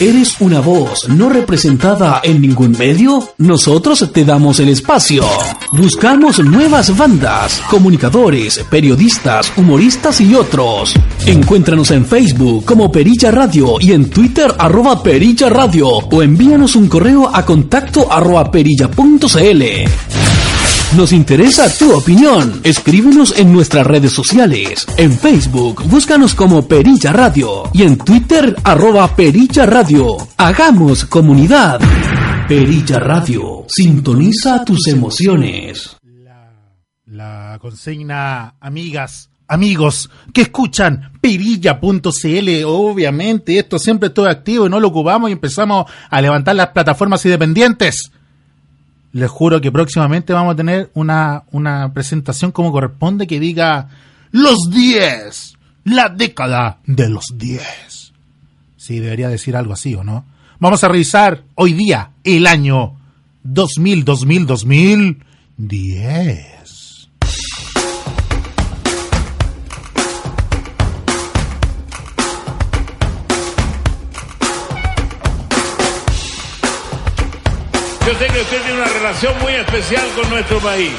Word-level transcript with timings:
¿Eres 0.00 0.40
una 0.40 0.58
voz 0.58 1.08
no 1.08 1.28
representada 1.28 2.20
en 2.24 2.40
ningún 2.40 2.72
medio? 2.72 3.28
Nosotros 3.38 4.10
te 4.12 4.24
damos 4.24 4.58
el 4.58 4.68
espacio. 4.70 5.24
Buscamos 5.70 6.40
nuevas 6.40 6.96
bandas, 6.96 7.62
comunicadores, 7.70 8.64
periodistas, 8.68 9.52
humoristas 9.56 10.20
y 10.20 10.34
otros. 10.34 10.94
Encuéntranos 11.26 11.92
en 11.92 12.04
Facebook 12.04 12.64
como 12.64 12.90
Perilla 12.90 13.30
Radio 13.30 13.76
y 13.78 13.92
en 13.92 14.10
Twitter 14.10 14.52
arroba 14.58 15.00
Perilla 15.00 15.48
Radio 15.48 15.86
o 15.88 16.22
envíanos 16.22 16.74
un 16.74 16.88
correo 16.88 17.30
a 17.32 17.44
contacto 17.44 18.12
arroba 18.12 18.50
perilla.cl. 18.50 20.33
Nos 20.92 21.12
interesa 21.12 21.68
tu 21.76 21.92
opinión. 21.92 22.60
Escríbenos 22.62 23.36
en 23.36 23.52
nuestras 23.52 23.84
redes 23.84 24.12
sociales. 24.12 24.86
En 24.96 25.10
Facebook, 25.10 25.82
búscanos 25.86 26.36
como 26.36 26.68
Perilla 26.68 27.12
Radio 27.12 27.64
y 27.72 27.82
en 27.82 27.98
Twitter, 27.98 28.54
arroba 28.62 29.16
Perilla 29.16 29.66
Radio. 29.66 30.16
Hagamos 30.36 31.04
comunidad. 31.06 31.80
Perilla 32.46 33.00
Radio, 33.00 33.64
sintoniza 33.66 34.64
tus 34.64 34.86
emociones. 34.86 35.96
La 37.06 37.58
consigna, 37.60 38.54
amigas, 38.60 39.30
amigos 39.48 40.10
que 40.32 40.42
escuchan 40.42 41.12
perilla.cl, 41.20 42.64
obviamente, 42.66 43.58
esto 43.58 43.80
siempre 43.80 44.10
todo 44.10 44.28
activo 44.28 44.66
y 44.66 44.70
no 44.70 44.78
lo 44.78 44.88
ocupamos 44.88 45.30
y 45.30 45.32
empezamos 45.32 45.86
a 46.08 46.20
levantar 46.20 46.54
las 46.54 46.68
plataformas 46.68 47.24
independientes 47.24 48.12
les 49.14 49.30
juro 49.30 49.60
que 49.60 49.70
próximamente 49.70 50.32
vamos 50.32 50.54
a 50.54 50.56
tener 50.56 50.90
una, 50.92 51.44
una 51.52 51.94
presentación 51.94 52.50
como 52.50 52.72
corresponde 52.72 53.28
que 53.28 53.38
diga 53.38 53.88
los 54.32 54.68
10, 54.68 55.56
la 55.84 56.08
década 56.08 56.78
de 56.84 57.08
los 57.08 57.26
10. 57.36 58.12
Sí, 58.76 58.98
debería 58.98 59.28
decir 59.28 59.56
algo 59.56 59.72
así, 59.72 59.94
¿o 59.94 60.02
no? 60.02 60.24
Vamos 60.58 60.82
a 60.82 60.88
revisar 60.88 61.44
hoy 61.54 61.74
día 61.74 62.10
el 62.24 62.48
año 62.48 62.96
2000, 63.44 64.04
2000, 64.04 64.46
2010. 64.46 66.53
Yo 78.06 78.12
sé 78.18 78.26
que 78.26 78.40
usted 78.40 78.62
tiene 78.62 78.82
una 78.82 78.88
relación 78.90 79.38
muy 79.40 79.54
especial 79.54 80.06
con 80.14 80.28
nuestro 80.28 80.58
país. 80.58 80.92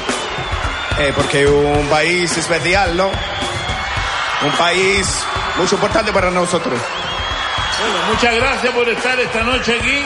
Eh, 0.98 1.14
porque 1.16 1.45
un 1.45 1.88
país 1.88 2.36
especial, 2.36 2.98
¿no? 2.98 3.11
Un 4.44 4.52
país 4.58 5.08
mucho 5.58 5.76
importante 5.76 6.11
para 6.11 6.31
nosotros. 6.31 6.73
Bueno, 7.80 7.95
muchas 8.09 8.36
gracias 8.36 8.73
por 8.73 8.89
estar 8.89 9.20
esta 9.20 9.44
noche 9.44 9.78
aquí 9.80 10.02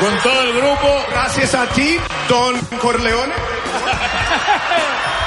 con 0.00 0.18
todo 0.18 0.42
el 0.42 0.52
grupo. 0.54 0.88
Gracias 1.12 1.54
a 1.54 1.66
ti, 1.66 1.98
Don 2.28 2.58
Corleone. 2.80 3.34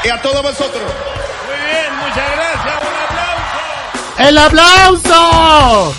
y 0.03 0.09
a 0.09 0.21
todos 0.21 0.41
vosotros. 0.41 0.83
Muy 1.47 1.71
bien, 1.71 1.95
muchas 1.99 2.31
gracias. 2.35 2.81
Un 2.81 4.27
aplauso. 4.27 4.27
¡El 4.27 4.37
aplauso! 4.37 5.95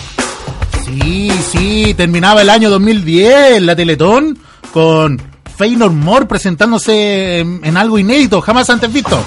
Sí, 0.85 1.31
sí, 1.51 1.93
terminaba 1.95 2.41
el 2.41 2.49
año 2.51 2.69
2010, 2.69 3.61
la 3.63 3.75
Teletón 3.75 4.42
con 4.73 5.21
Feynor 5.55 5.91
Moore 5.91 6.25
presentándose 6.25 7.39
en, 7.39 7.77
algo 7.77 7.99
inédito, 7.99 8.41
jamás 8.41 8.69
antes 8.71 8.91
visto. 8.91 9.23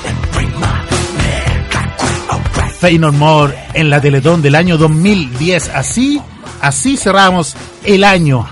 Feynor 2.80 3.12
Moore 3.12 3.56
en 3.72 3.88
la 3.88 4.00
Teletón 4.00 4.42
del 4.42 4.56
año 4.56 4.76
2010. 4.76 5.70
Así, 5.70 6.20
así 6.60 6.96
cerramos 6.96 7.54
el 7.84 8.02
año. 8.02 8.44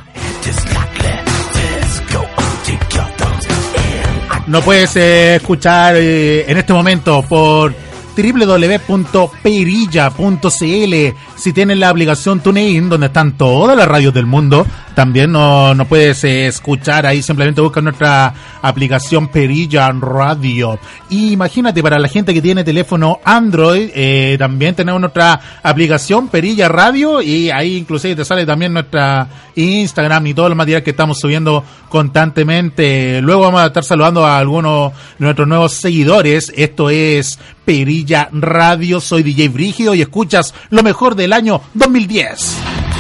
No 4.47 4.61
puedes 4.61 4.95
eh, 4.95 5.37
escuchar 5.37 5.97
eh, 5.97 6.49
en 6.49 6.57
este 6.57 6.73
momento 6.73 7.23
por 7.23 7.75
www.perilla.cl. 8.17 10.95
Si 11.37 11.53
tienes 11.53 11.79
la 11.79 11.89
aplicación 11.89 12.41
TuneIn, 12.41 12.89
donde 12.89 13.09
están 13.09 13.37
todas 13.37 13.77
las 13.77 13.89
radios 13.89 14.15
del 14.15 14.27
mundo, 14.27 14.65
también 14.95 15.33
nos 15.33 15.77
no 15.77 15.85
puedes 15.87 16.23
eh, 16.25 16.47
escuchar 16.47 17.07
ahí. 17.07 17.23
Simplemente 17.23 17.61
busca 17.61 17.81
nuestra 17.81 18.33
aplicación 18.63 19.29
Perilla 19.29 19.91
Radio. 19.93 20.79
Y 21.11 21.33
imagínate, 21.33 21.83
para 21.83 21.99
la 21.99 22.09
gente 22.09 22.33
que 22.33 22.41
tiene 22.41 22.65
teléfono 22.65 23.21
Android, 23.25 23.91
eh, 23.95 24.37
también 24.39 24.75
tenemos 24.75 25.01
nuestra 25.01 25.41
aplicación 25.63 26.29
Perilla 26.29 26.69
Radio. 26.69 27.21
Y 27.21 27.51
ahí 27.51 27.77
inclusive 27.77 28.15
te 28.15 28.25
sale 28.25 28.47
también 28.47 28.73
nuestra 28.73 29.27
Instagram 29.57 30.27
y 30.29 30.35
todo 30.35 30.47
el 30.47 30.55
material 30.55 30.83
que 30.83 30.91
estamos 30.91 31.19
subiendo 31.19 31.65
constantemente. 31.89 33.21
Luego 33.21 33.43
vamos 33.43 33.63
a 33.63 33.67
estar 33.67 33.85
saludando 33.85 34.25
a 34.25 34.39
algunos 34.39 34.93
de 35.19 35.25
nuestros 35.25 35.49
nuevos 35.49 35.73
seguidores. 35.73 36.53
Esto 36.55 36.91
es 36.91 37.39
Perilla 37.65 38.29
Radio. 38.33 39.01
Soy 39.01 39.23
DJ 39.23 39.49
Brígido 39.49 39.95
y 39.95 40.03
escuchas 40.03 40.55
lo 40.71 40.83
mejor 40.83 41.17
del 41.17 41.33
año 41.33 41.61
2010. 41.75 42.94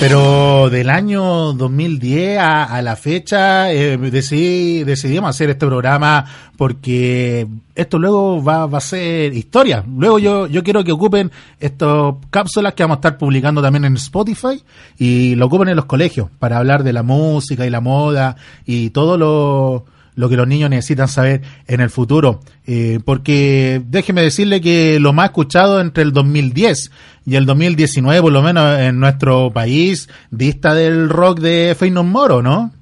Pero 0.00 0.70
del 0.70 0.90
año 0.90 1.52
2010 1.54 2.38
a, 2.38 2.80
la 2.82 2.94
fecha 2.94 3.72
eh, 3.72 3.96
decidimos 3.96 5.30
hacer 5.30 5.50
este 5.50 5.66
programa 5.66 6.24
porque 6.56 7.48
esto 7.74 7.98
luego 7.98 8.42
va, 8.42 8.66
va, 8.66 8.78
a 8.78 8.80
ser 8.80 9.34
historia. 9.34 9.84
Luego 9.88 10.20
yo, 10.20 10.46
yo 10.46 10.62
quiero 10.62 10.84
que 10.84 10.92
ocupen 10.92 11.32
estas 11.58 12.14
cápsulas 12.30 12.74
que 12.74 12.84
vamos 12.84 12.96
a 12.96 12.98
estar 12.98 13.18
publicando 13.18 13.60
también 13.60 13.86
en 13.86 13.96
Spotify 13.96 14.62
y 14.98 15.34
lo 15.34 15.46
ocupen 15.46 15.68
en 15.68 15.76
los 15.76 15.86
colegios 15.86 16.28
para 16.38 16.58
hablar 16.58 16.84
de 16.84 16.92
la 16.92 17.02
música 17.02 17.66
y 17.66 17.70
la 17.70 17.80
moda 17.80 18.36
y 18.66 18.90
todo 18.90 19.18
lo 19.18 19.84
lo 20.18 20.28
que 20.28 20.36
los 20.36 20.48
niños 20.48 20.68
necesitan 20.68 21.06
saber 21.06 21.42
en 21.68 21.80
el 21.80 21.90
futuro. 21.90 22.40
Eh, 22.66 22.98
porque 23.04 23.80
déjeme 23.86 24.20
decirle 24.20 24.60
que 24.60 24.98
lo 24.98 25.12
más 25.12 25.26
escuchado 25.26 25.80
entre 25.80 26.02
el 26.02 26.12
2010 26.12 26.90
y 27.24 27.36
el 27.36 27.46
2019, 27.46 28.20
por 28.20 28.32
lo 28.32 28.42
menos 28.42 28.80
en 28.80 28.98
nuestro 28.98 29.52
país, 29.52 30.08
dista 30.32 30.74
del 30.74 31.08
rock 31.08 31.38
de 31.38 31.76
Feynon 31.78 32.10
Moro, 32.10 32.42
¿no? 32.42 32.72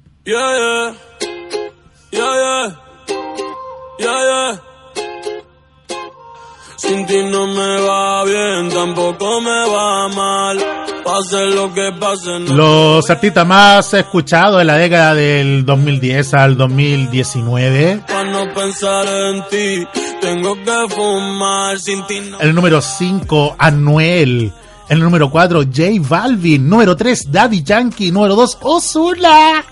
Sin 6.87 7.05
ti 7.05 7.21
no 7.29 7.47
me 7.47 7.81
va 7.81 8.23
bien, 8.23 8.69
tampoco 8.69 9.41
me 9.41 9.67
va 9.69 10.07
mal. 10.07 10.57
Pase 11.03 11.45
lo 11.47 11.73
que 11.73 11.91
pase. 11.99 12.39
Los 12.39 13.09
artistas 13.09 13.45
más 13.45 13.93
escuchados 13.93 14.61
en 14.61 14.67
la 14.67 14.75
década 14.75 15.13
del 15.13 15.65
2010 15.65 16.33
al 16.33 16.55
2019. 16.55 18.03
Para 18.07 18.53
pensar 18.53 19.05
en 19.05 19.43
ti, 19.49 19.87
tengo 20.21 20.55
que 20.55 20.95
fumar 20.95 21.77
sin 21.77 22.05
ti. 22.07 22.21
El 22.39 22.55
número 22.55 22.81
5, 22.81 23.55
Anuel. 23.59 24.53
El 24.87 24.99
número 25.01 25.29
4, 25.29 25.63
J 25.63 25.83
Balvin. 26.07 26.69
Número 26.69 26.95
3, 26.95 27.29
Daddy 27.29 27.63
Yankee. 27.63 28.11
Número 28.11 28.35
2, 28.35 28.59
Ozuna. 28.61 29.63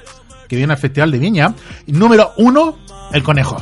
Que 0.50 0.58
viene 0.58 0.74
al 0.74 0.80
Festival 0.80 1.12
de 1.12 1.18
Viña. 1.18 1.54
Y 1.88 1.94
número 1.94 2.34
1, 2.36 2.78
El 3.14 3.24
Conejo. 3.24 3.58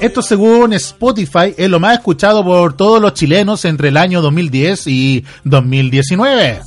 Esto 0.00 0.22
según 0.22 0.72
Spotify 0.72 1.54
es 1.56 1.70
lo 1.70 1.78
más 1.78 1.98
escuchado 1.98 2.42
por 2.42 2.76
todos 2.76 3.00
los 3.00 3.14
chilenos 3.14 3.64
entre 3.64 3.88
el 3.88 3.96
año 3.96 4.20
2010 4.22 4.86
y 4.88 5.24
2019. 5.44 6.60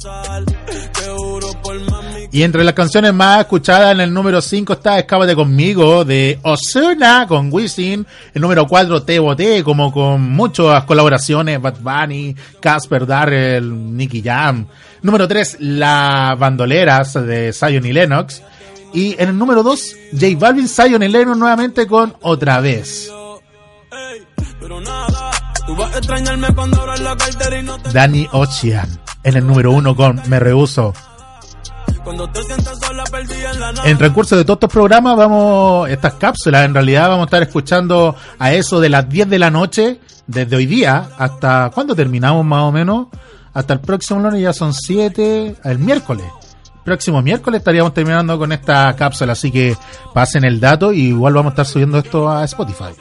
Y 2.32 2.42
entre 2.42 2.64
las 2.64 2.74
canciones 2.74 3.14
más 3.14 3.42
escuchadas 3.42 3.92
en 3.92 4.02
el 4.02 4.14
número 4.14 4.42
5 4.42 4.74
está 4.74 4.98
Escápate 4.98 5.36
conmigo 5.36 6.06
de 6.06 6.40
Osuna 6.42 7.26
con 7.28 7.52
Wisin. 7.52 8.08
El 8.34 8.42
número 8.42 8.66
4 8.66 9.04
Te 9.04 9.20
Boté, 9.20 9.64
como 9.64 9.92
con 9.92 10.32
muchas 10.32 10.84
colaboraciones, 10.86 11.62
Bad 11.62 11.80
Bunny, 11.82 12.36
Casper 12.60 13.06
Darrell, 13.06 13.96
Nicky 13.96 14.22
Jam. 14.22 14.66
Número 15.02 15.28
3 15.28 15.58
La 15.60 16.36
Bandoleras 16.40 17.14
de 17.14 17.52
Zion 17.52 17.86
y 17.86 17.94
Lennox. 17.94 18.42
Y 18.94 19.16
en 19.22 19.30
el 19.30 19.38
número 19.38 19.64
2 19.64 19.96
J 20.12 20.26
Balvin, 20.38 20.68
Zion 20.68 21.02
y 21.04 21.08
Lennox 21.08 21.38
nuevamente 21.38 21.88
con 21.88 22.16
Otra 22.22 22.62
vez. 22.62 23.12
Danny 27.92 28.28
Ocean 28.32 29.04
en 29.24 29.38
el 29.38 29.48
número 29.48 29.72
1 29.72 29.96
con 29.96 30.22
Me 30.28 30.40
Rehuso. 30.40 30.94
En 33.84 33.92
el 33.92 33.98
transcurso 33.98 34.36
de 34.36 34.44
todos 34.44 34.58
estos 34.58 34.72
programas 34.72 35.16
vamos, 35.16 35.90
estas 35.90 36.14
cápsulas 36.16 36.66
en 36.66 36.74
realidad 36.74 37.08
vamos 37.10 37.24
a 37.24 37.26
estar 37.26 37.44
escuchando 37.44 38.16
a 38.40 38.54
eso 38.54 38.82
de 38.82 38.90
las 38.90 39.08
10 39.08 39.30
de 39.30 39.40
la 39.40 39.50
noche, 39.50 40.02
desde 40.28 40.56
hoy 40.56 40.66
día 40.66 41.10
hasta, 41.18 41.72
¿cuándo 41.74 41.96
terminamos 41.96 42.46
más 42.46 42.64
o 42.64 42.72
menos? 42.72 43.08
Hasta 43.54 43.74
el 43.74 43.80
próximo 43.80 44.20
lunes 44.20 44.42
ya 44.42 44.52
son 44.52 44.74
7, 44.74 45.56
el 45.64 45.80
miércoles. 45.80 46.26
Próximo 46.84 47.22
miércoles 47.22 47.60
estaríamos 47.60 47.94
terminando 47.94 48.38
con 48.38 48.52
esta 48.52 48.94
cápsula, 48.96 49.34
así 49.34 49.52
que 49.52 49.78
pasen 50.14 50.44
el 50.44 50.60
dato 50.60 50.92
y 50.92 51.08
igual 51.08 51.34
vamos 51.34 51.52
a 51.52 51.54
estar 51.54 51.66
subiendo 51.66 51.98
esto 51.98 52.30
a 52.30 52.44
Spotify. 52.44 52.94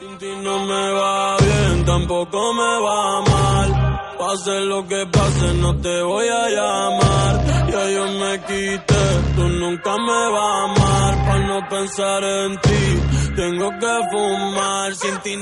Tengo 13.35 13.69
que 13.79 13.93
fumar. 14.11 14.93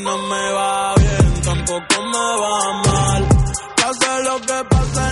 No 0.03 0.17
me 0.17 0.53
va 0.53 0.95
bien, 0.95 1.41
tampoco 1.43 2.01
me 2.05 2.41
va 2.41 2.81
mal. 2.85 3.27
Lo 4.23 4.39
que 4.39 4.63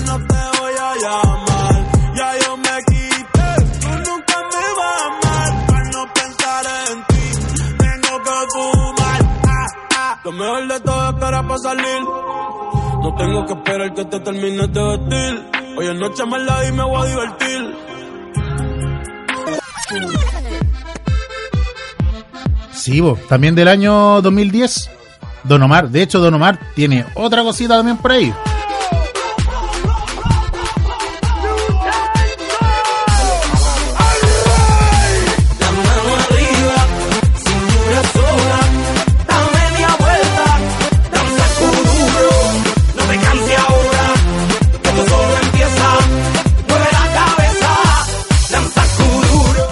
no 0.06 0.18
te 0.18 0.60
voy 0.60 0.74
a 0.80 0.96
llamar. 0.96 1.79
Lo 10.24 10.32
mejor 10.34 10.68
de 10.68 10.80
todo 10.82 11.10
es 11.10 11.16
para 11.16 11.44
para 11.44 11.58
salir. 11.60 12.02
No 13.02 13.16
tengo 13.16 13.46
que 13.46 13.54
esperar 13.54 13.94
que 13.94 14.06
te 14.06 14.20
termines 14.20 14.74
de 14.74 14.84
vestir. 14.84 15.52
Hoy 15.78 15.88
en 15.88 16.00
noche 16.00 16.26
me 16.26 16.40
la 16.40 16.68
y 16.68 16.72
me 16.74 16.84
voy 16.84 17.02
a 17.02 17.06
divertir. 17.06 17.76
Sí, 22.74 23.00
vos, 23.02 23.20
también 23.28 23.56
del 23.56 23.70
año 23.70 24.22
2010. 24.22 24.90
Don 25.46 25.64
Omar, 25.64 25.90
de 25.90 26.02
hecho 26.02 26.20
Don 26.20 26.34
Omar 26.34 26.60
tiene 26.76 27.06
otra 27.16 27.42
cosita 27.44 27.78
también 27.78 27.98
por 27.98 28.12
ahí. 28.12 28.34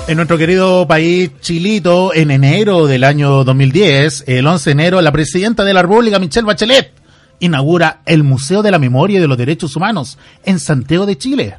En 0.07 0.15
nuestro 0.15 0.37
querido 0.37 0.87
país 0.87 1.31
Chilito, 1.41 2.13
en 2.13 2.31
enero 2.31 2.87
del 2.87 3.03
año 3.03 3.43
2010, 3.43 4.23
el 4.27 4.47
11 4.47 4.69
de 4.69 4.71
enero, 4.71 5.01
la 5.01 5.11
presidenta 5.11 5.65
de 5.65 5.73
la 5.73 5.81
República, 5.81 6.17
Michelle 6.17 6.47
Bachelet, 6.47 6.93
inaugura 7.41 7.99
el 8.05 8.23
Museo 8.23 8.63
de 8.63 8.71
la 8.71 8.79
Memoria 8.79 9.17
y 9.17 9.21
de 9.21 9.27
los 9.27 9.37
Derechos 9.37 9.75
Humanos 9.75 10.17
en 10.45 10.59
Santiago 10.59 11.05
de 11.05 11.17
Chile. 11.17 11.57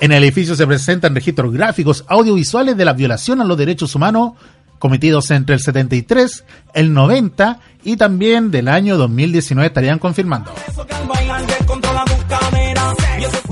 En 0.00 0.12
el 0.12 0.22
edificio 0.22 0.54
se 0.54 0.66
presentan 0.66 1.14
registros 1.14 1.50
gráficos 1.50 2.04
audiovisuales 2.08 2.76
de 2.76 2.84
la 2.84 2.92
violación 2.92 3.40
a 3.40 3.44
los 3.44 3.56
derechos 3.56 3.94
humanos 3.94 4.32
cometidos 4.78 5.30
entre 5.30 5.54
el 5.54 5.62
73, 5.62 6.44
el 6.74 6.92
90 6.92 7.58
y 7.84 7.96
también 7.96 8.50
del 8.50 8.68
año 8.68 8.98
2019 8.98 9.68
estarían 9.68 9.98
confirmando. 9.98 10.52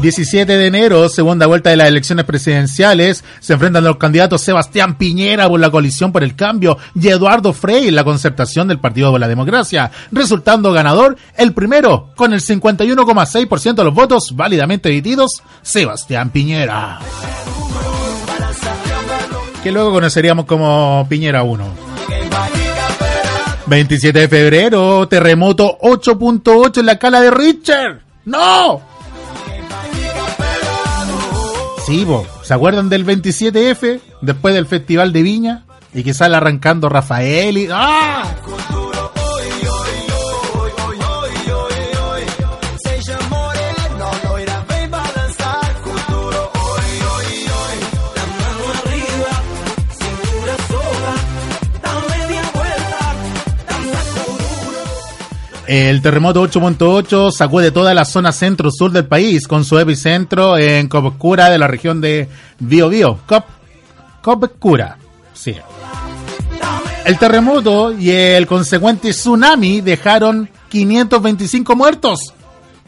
17 0.03 0.59
de 0.59 0.67
enero, 0.67 1.09
segunda 1.09 1.47
vuelta 1.47 1.71
de 1.71 1.77
las 1.77 1.87
elecciones 1.87 2.25
presidenciales, 2.25 3.23
se 3.39 3.53
enfrentan 3.53 3.85
los 3.85 3.99
candidatos 3.99 4.41
Sebastián 4.41 4.99
Piñera 4.99 5.49
por 5.49 5.61
la 5.61 5.71
coalición 5.71 6.11
por 6.11 6.25
el 6.25 6.35
cambio 6.35 6.77
y 6.97 7.07
Eduardo 7.07 7.53
Frei 7.53 7.87
en 7.87 7.95
la 7.95 8.03
concertación 8.03 8.67
del 8.67 8.81
Partido 8.81 9.13
por 9.13 9.21
la 9.21 9.29
Democracia, 9.29 9.93
resultando 10.11 10.73
ganador 10.73 11.17
el 11.37 11.53
primero 11.53 12.11
con 12.17 12.33
el 12.33 12.41
51,6% 12.41 13.75
de 13.75 13.85
los 13.85 13.95
votos 13.95 14.33
válidamente 14.35 14.89
emitidos, 14.89 15.41
Sebastián 15.63 16.31
Piñera. 16.31 16.99
Que 19.63 19.71
luego 19.71 19.93
conoceríamos 19.93 20.47
como 20.47 21.07
Piñera 21.09 21.45
1. 21.45 21.65
27 23.67 24.19
de 24.19 24.29
febrero, 24.29 25.07
terremoto 25.07 25.79
8.8 25.81 26.81
en 26.81 26.87
la 26.87 26.99
cala 26.99 27.21
de 27.21 27.31
Richard. 27.31 28.01
¡No! 28.25 28.92
Sí. 31.87 32.07
¿se 32.43 32.55
acuerdan 32.55 32.89
del 32.89 33.05
27F? 33.05 34.01
Después 34.21 34.55
del 34.55 34.67
Festival 34.67 35.13
de 35.13 35.23
Viña. 35.23 35.65
Y 35.95 36.03
que 36.03 36.15
sale 36.15 36.37
arrancando 36.37 36.89
Rafael 36.89 37.59
y... 37.59 37.69
¡Ah! 37.71 38.35
El 55.73 56.03
terremoto 56.03 56.47
8.8 56.47 57.33
sacó 57.33 57.61
de 57.61 57.71
toda 57.71 57.95
la 57.95 58.05
zona 58.05 58.31
centro-sur 58.31 58.93
del 58.93 59.07
país, 59.07 59.49
con 59.49 59.65
su 59.65 59.79
epicentro 59.79 60.59
en 60.59 60.87
Copecura 60.87 61.49
de 61.49 61.57
la 61.57 61.67
región 61.67 61.99
de 61.99 62.29
Biobío. 62.59 63.21
Cop, 63.27 63.47
Copecura, 64.21 64.99
sí. 65.33 65.57
El 67.07 67.19
terremoto 67.19 67.91
y 67.91 68.11
el 68.11 68.47
consecuente 68.47 69.13
tsunami 69.13 69.81
dejaron 69.81 70.51
525 70.69 71.75
muertos 71.75 72.35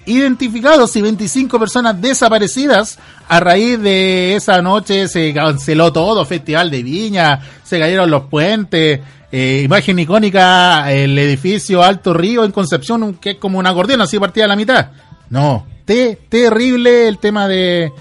identificados 0.07 0.95
y 0.97 1.03
25 1.03 1.59
personas 1.59 2.01
desaparecidas. 2.01 2.99
A 3.29 3.41
raíz 3.41 3.81
de 3.81 4.37
esa 4.37 4.61
noche 4.63 5.09
se 5.09 5.33
canceló 5.33 5.93
todo, 5.93 6.25
festival 6.25 6.71
de 6.71 6.83
viña, 6.83 7.41
se 7.63 7.79
cayeron 7.79 8.11
los 8.11 8.25
puentes. 8.25 9.01
eh, 9.33 9.63
imagen 9.65 9.99
icónica, 9.99 10.93
el 10.93 11.19
edificio 11.19 11.83
Alto 11.83 12.15
Río 12.15 12.45
en 12.45 12.53
Concepción, 12.53 13.15
que 13.15 13.33
es 13.33 13.37
como 13.39 13.59
una 13.59 13.71
acordeón, 13.71 14.01
así 14.03 14.19
partida 14.19 14.45
a 14.45 14.49
la 14.49 14.57
mitad. 14.57 14.91
No, 15.31 15.67
te, 15.85 16.17
terrible 16.29 17.09
el 17.09 17.19
tema 17.19 17.49
de... 17.49 17.93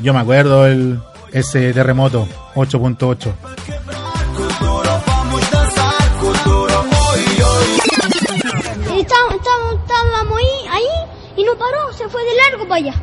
Yo 0.00 0.14
me 0.14 0.20
acuerdo 0.20 0.66
el, 0.66 0.98
ese 1.32 1.72
terremoto 1.72 2.26
8.8. 2.54 3.32
Y 8.92 9.00
estábamos, 9.00 9.34
estábamos, 9.36 9.74
estábamos 9.80 10.38
ahí, 10.38 10.39
ahí 10.39 10.39
y 11.40 11.44
no 11.44 11.54
paró, 11.56 11.90
se 11.94 12.06
fue 12.08 12.22
de 12.24 12.34
largo 12.34 12.68
para 12.68 12.80
allá. 12.80 12.94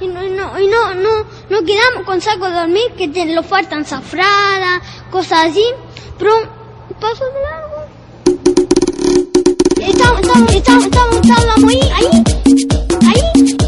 Y 0.00 0.08
no, 0.08 0.22
y 0.24 0.30
no, 0.30 0.94
no, 0.94 1.24
no, 1.48 1.64
quedamos 1.64 2.04
con 2.04 2.20
saco 2.20 2.46
de 2.46 2.54
dormir, 2.54 2.92
que 2.96 3.08
te 3.08 3.24
lo 3.34 3.42
faltan 3.42 3.84
zafradas, 3.84 4.82
cosas 5.10 5.46
así, 5.50 5.64
pero 6.18 6.32
pasó 7.00 7.24
de 7.24 7.40
largo. 7.40 7.78
Estábamos, 9.80 10.20
estábamos, 10.20 10.84
estábamos, 10.84 11.16
estábamos 11.16 11.70
ahí, 11.70 11.80
ahí, 11.96 12.24
ahí, 12.44 13.34
ahí, 13.34 13.67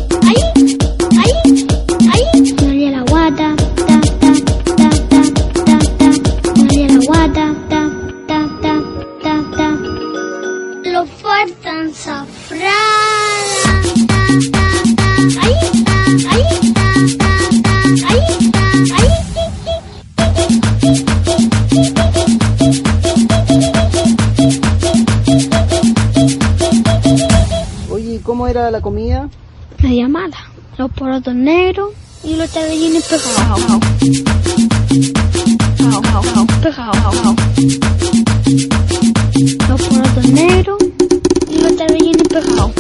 ¿cómo 28.41 28.49
era 28.49 28.71
la 28.71 28.81
comida? 28.81 29.29
Media 29.83 30.09
mala. 30.09 30.39
Los 30.79 30.91
porotos 30.93 31.35
negros, 31.35 31.91
y 32.25 32.37
los 32.37 32.49
tallarines 32.49 33.05
pegados. 33.07 33.61
Pegados. 36.63 37.17
Los 39.69 39.83
porotos 39.83 40.29
negros 40.31 40.79
y 41.51 41.59
los 41.59 41.77
tallarines 41.77 42.29
pegados. 42.29 42.71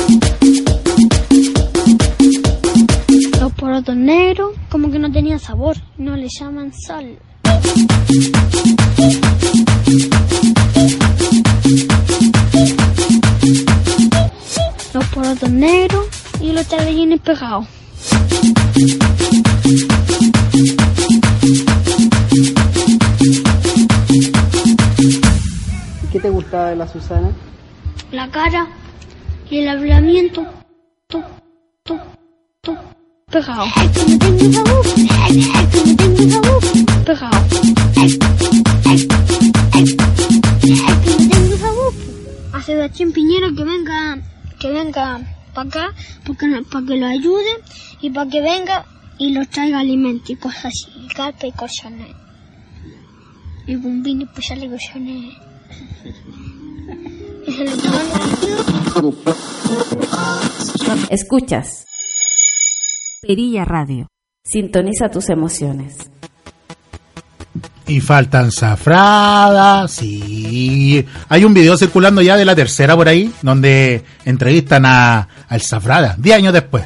Los 3.38 3.52
porotos 3.52 3.96
negros 3.96 4.52
como 4.70 4.90
que 4.90 4.98
no 4.98 5.12
tenían 5.12 5.40
sabor, 5.40 5.76
no 5.98 6.16
le 6.16 6.28
llaman 6.30 6.72
sal. 6.72 7.18
Pegados. 17.24 17.66
¿Qué 26.12 26.18
te 26.18 26.30
gustaba 26.30 26.70
de 26.70 26.76
la 26.76 26.88
Susana? 26.88 27.30
La 28.10 28.28
cara 28.30 28.66
y 29.48 29.58
el 29.58 29.68
hablamiento. 29.68 30.44
Tu, 31.06 31.22
tu, 31.84 31.96
tu, 32.60 32.76
pegado. 33.30 33.66
Pegado. 37.04 37.38
Es 38.02 38.16
que 38.16 38.26
no 41.18 41.28
tengo 41.28 41.56
sabor. 41.58 41.92
A 42.52 42.62
Sebastián 42.62 43.12
Piñera 43.12 43.48
que 43.56 43.64
venga, 43.64 44.18
que 44.58 44.70
venga 44.70 45.20
para 45.50 45.68
acá, 45.68 45.94
para 46.24 46.86
que 46.86 46.96
lo 46.96 47.06
ayude 47.06 47.52
y 48.00 48.10
para 48.10 48.30
que 48.30 48.40
venga 48.40 48.86
y 49.18 49.32
los 49.32 49.48
traiga 49.48 49.80
alimentos 49.80 50.30
y 50.30 50.36
cosas 50.36 50.66
así, 50.66 50.86
y 50.96 51.08
carpa 51.08 51.46
y. 51.46 51.52
Y 53.66 53.76
bombín 53.76 54.22
y 54.22 54.26
pues 54.26 54.46
sale 54.46 54.68
colchones. 54.68 55.34
Escuchas 61.10 61.86
Perilla 63.22 63.64
Radio. 63.64 64.08
Sintoniza 64.42 65.10
tus 65.10 65.28
emociones. 65.28 66.10
Y 67.90 68.00
faltan 68.00 68.52
zafradas, 68.52 69.90
sí. 69.90 71.04
Hay 71.28 71.44
un 71.44 71.52
video 71.52 71.76
circulando 71.76 72.22
ya 72.22 72.36
de 72.36 72.44
la 72.44 72.54
tercera 72.54 72.94
por 72.94 73.08
ahí, 73.08 73.32
donde 73.42 74.04
entrevistan 74.24 74.86
a, 74.86 75.26
al 75.48 75.60
Zafrada, 75.60 76.14
10 76.16 76.36
años 76.36 76.52
después. 76.52 76.84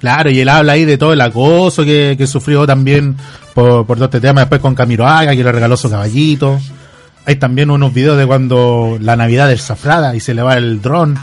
Claro, 0.00 0.30
y 0.30 0.40
él 0.40 0.48
habla 0.48 0.72
ahí 0.72 0.86
de 0.86 0.96
todo 0.96 1.12
el 1.12 1.20
acoso 1.20 1.84
que, 1.84 2.14
que 2.16 2.26
sufrió 2.26 2.66
también 2.66 3.16
por, 3.52 3.86
por 3.86 3.98
todo 3.98 4.06
este 4.06 4.20
tema, 4.22 4.40
después 4.40 4.62
con 4.62 4.74
Camiroaga, 4.74 5.36
que 5.36 5.44
le 5.44 5.52
regaló 5.52 5.76
su 5.76 5.90
caballito. 5.90 6.58
Hay 7.26 7.36
también 7.36 7.70
unos 7.70 7.92
videos 7.92 8.16
de 8.16 8.26
cuando 8.26 8.96
la 8.98 9.14
Navidad 9.14 9.48
del 9.48 9.60
Zafrada 9.60 10.16
y 10.16 10.20
se 10.20 10.32
le 10.32 10.40
va 10.40 10.56
el 10.56 10.80
dron. 10.80 11.18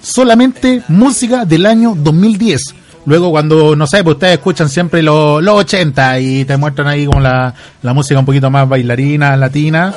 Solamente 0.00 0.82
música 0.88 1.44
del 1.44 1.66
año 1.66 1.94
2010. 1.94 2.79
Luego 3.06 3.30
cuando, 3.30 3.74
no 3.74 3.86
sé, 3.86 4.04
pues 4.04 4.14
ustedes 4.14 4.34
escuchan 4.34 4.68
siempre 4.68 5.02
los, 5.02 5.42
los 5.42 5.54
80 5.56 6.20
y 6.20 6.44
te 6.44 6.56
muestran 6.56 6.88
ahí 6.88 7.06
como 7.06 7.20
la, 7.20 7.54
la 7.82 7.94
música 7.94 8.20
un 8.20 8.26
poquito 8.26 8.50
más 8.50 8.68
bailarina, 8.68 9.36
latina. 9.36 9.94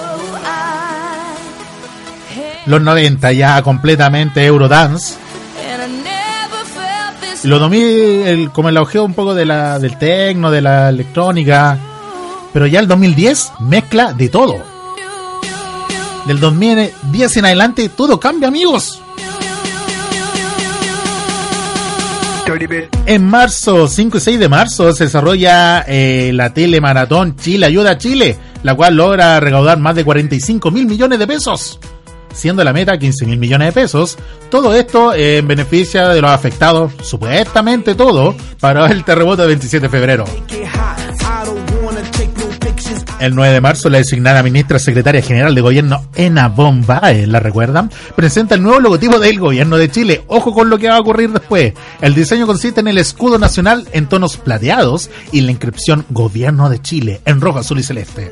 Los 2.65 2.81
90 2.81 3.31
ya 3.33 3.61
completamente 3.61 4.45
Eurodance. 4.45 5.15
2000 7.59 7.81
el, 8.25 8.51
como 8.51 8.69
el 8.69 8.77
auge 8.77 8.99
un 8.99 9.13
poco 9.13 9.35
de 9.35 9.45
la, 9.45 9.77
del 9.77 9.97
tecno, 9.97 10.49
de 10.49 10.61
la 10.61 10.89
electrónica. 10.89 11.77
Pero 12.53 12.67
ya 12.67 12.79
el 12.79 12.87
2010 12.87 13.51
mezcla 13.59 14.13
de 14.13 14.29
todo. 14.29 14.55
Del 16.25 16.39
2010 16.39 17.37
en 17.37 17.45
adelante 17.45 17.89
todo 17.89 18.17
cambia, 18.19 18.47
amigos. 18.47 19.02
En 23.05 23.25
marzo, 23.25 23.87
5 23.87 24.17
y 24.17 24.19
6 24.19 24.39
de 24.39 24.49
marzo, 24.49 24.91
se 24.91 25.05
desarrolla 25.05 25.85
eh, 25.87 26.31
la 26.33 26.53
telemaratón 26.53 27.35
Chile 27.37 27.65
Ayuda 27.65 27.91
a 27.91 27.97
Chile, 27.97 28.37
la 28.63 28.75
cual 28.75 28.95
logra 28.95 29.39
recaudar 29.39 29.79
más 29.79 29.95
de 29.95 30.03
45 30.03 30.69
mil 30.71 30.85
millones 30.85 31.19
de 31.19 31.27
pesos, 31.27 31.79
siendo 32.33 32.63
la 32.63 32.73
meta 32.73 32.97
15 32.97 33.25
mil 33.25 33.37
millones 33.39 33.69
de 33.69 33.81
pesos. 33.81 34.17
Todo 34.49 34.75
esto 34.75 35.13
en 35.13 35.47
beneficio 35.47 36.09
de 36.09 36.21
los 36.21 36.31
afectados, 36.31 36.91
supuestamente 37.01 37.95
todo, 37.95 38.35
para 38.59 38.87
el 38.87 39.03
terremoto 39.03 39.43
del 39.43 39.49
27 39.49 39.87
de 39.87 39.89
febrero. 39.89 40.25
El 43.23 43.35
9 43.35 43.53
de 43.53 43.61
marzo, 43.61 43.89
la 43.89 43.99
designada 43.99 44.43
ministra 44.43 44.79
secretaria 44.79 45.21
general 45.21 45.55
de 45.55 45.61
gobierno, 45.61 46.07
Ena 46.13 46.49
Bombae, 46.49 47.25
¿la 47.25 47.39
recuerdan? 47.39 47.89
Presenta 48.17 48.55
el 48.55 48.61
nuevo 48.61 48.81
logotipo 48.81 49.17
del 49.17 49.39
gobierno 49.39 49.77
de 49.77 49.89
Chile. 49.89 50.25
Ojo 50.27 50.53
con 50.53 50.69
lo 50.69 50.77
que 50.77 50.89
va 50.89 50.97
a 50.97 50.99
ocurrir 50.99 51.29
después. 51.31 51.73
El 52.01 52.15
diseño 52.15 52.45
consiste 52.45 52.81
en 52.81 52.89
el 52.89 52.97
escudo 52.97 53.39
nacional 53.39 53.87
en 53.93 54.09
tonos 54.09 54.35
plateados 54.35 55.09
y 55.31 55.39
la 55.39 55.51
inscripción 55.51 56.05
Gobierno 56.09 56.69
de 56.69 56.81
Chile 56.81 57.21
en 57.23 57.39
rojo, 57.39 57.59
azul 57.59 57.79
y 57.79 57.83
celeste. 57.83 58.29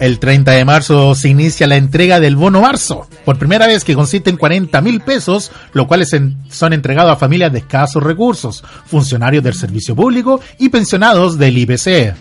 El 0.00 0.18
30 0.18 0.52
de 0.52 0.64
marzo 0.64 1.14
se 1.14 1.28
inicia 1.28 1.66
la 1.66 1.76
entrega 1.76 2.20
del 2.20 2.36
bono 2.36 2.60
marzo, 2.60 3.06
por 3.24 3.38
primera 3.38 3.66
vez 3.66 3.84
que 3.84 3.94
consiste 3.94 4.30
en 4.30 4.36
40 4.36 4.80
mil 4.82 5.00
pesos, 5.00 5.50
los 5.72 5.86
cuales 5.86 6.14
son 6.50 6.72
entregados 6.72 7.12
a 7.12 7.16
familias 7.16 7.52
de 7.52 7.58
escasos 7.58 8.02
recursos, 8.02 8.62
funcionarios 8.86 9.42
del 9.42 9.54
servicio 9.54 9.96
público 9.96 10.40
y 10.58 10.68
pensionados 10.68 11.38
del 11.38 11.58
IPC. 11.58 12.14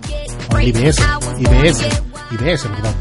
O 0.54 0.60
IBS, 0.60 1.02
IBS, 1.40 1.86
IBS, 2.32 2.64
perdón. 2.68 2.96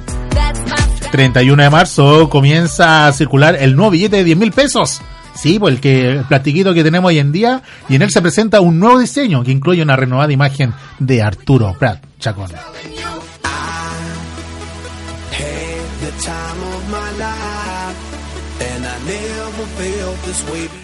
31 1.12 1.62
de 1.62 1.70
marzo 1.70 2.28
comienza 2.28 3.06
a 3.06 3.12
circular 3.12 3.56
el 3.60 3.76
nuevo 3.76 3.92
billete 3.92 4.16
de 4.16 4.24
10 4.24 4.38
mil 4.38 4.52
pesos. 4.52 5.00
Sí, 5.36 5.58
pues 5.58 5.74
el, 5.74 5.80
que, 5.80 6.10
el 6.10 6.24
platiquito 6.24 6.74
que 6.74 6.82
tenemos 6.82 7.08
hoy 7.08 7.18
en 7.18 7.32
día, 7.32 7.62
y 7.88 7.96
en 7.96 8.02
él 8.02 8.10
se 8.10 8.22
presenta 8.22 8.60
un 8.60 8.80
nuevo 8.80 8.98
diseño 8.98 9.44
que 9.44 9.52
incluye 9.52 9.82
una 9.82 9.96
renovada 9.96 10.32
imagen 10.32 10.72
de 10.98 11.22
Arturo 11.22 11.76
Prat 11.78 12.02
Chacón. 12.18 12.50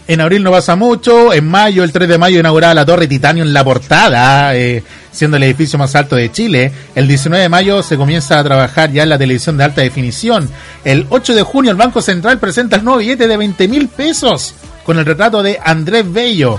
En 0.08 0.20
abril 0.20 0.42
no 0.42 0.50
pasa 0.50 0.76
mucho, 0.76 1.32
en 1.32 1.48
mayo, 1.48 1.84
el 1.84 1.92
3 1.92 2.08
de 2.08 2.18
mayo, 2.18 2.40
inaugurada 2.40 2.74
la 2.74 2.84
Torre 2.84 3.06
Titanio 3.06 3.44
en 3.44 3.52
la 3.52 3.64
portada, 3.64 4.56
eh, 4.56 4.82
siendo 5.12 5.36
el 5.36 5.44
edificio 5.44 5.78
más 5.78 5.94
alto 5.94 6.16
de 6.16 6.30
Chile. 6.32 6.72
El 6.94 7.06
19 7.06 7.42
de 7.42 7.48
mayo 7.48 7.82
se 7.82 7.96
comienza 7.96 8.38
a 8.38 8.44
trabajar 8.44 8.92
ya 8.92 9.04
en 9.04 9.08
la 9.08 9.18
televisión 9.18 9.56
de 9.56 9.64
alta 9.64 9.82
definición. 9.82 10.50
El 10.84 11.06
8 11.10 11.34
de 11.34 11.42
junio 11.42 11.70
el 11.70 11.76
Banco 11.76 12.02
Central 12.02 12.38
presenta 12.38 12.76
el 12.76 12.84
nuevo 12.84 12.98
billete 12.98 13.28
de 13.28 13.36
20 13.36 13.68
mil 13.68 13.88
pesos 13.88 14.54
con 14.84 14.98
el 14.98 15.06
retrato 15.06 15.42
de 15.42 15.58
Andrés 15.64 16.10
Bello. 16.12 16.58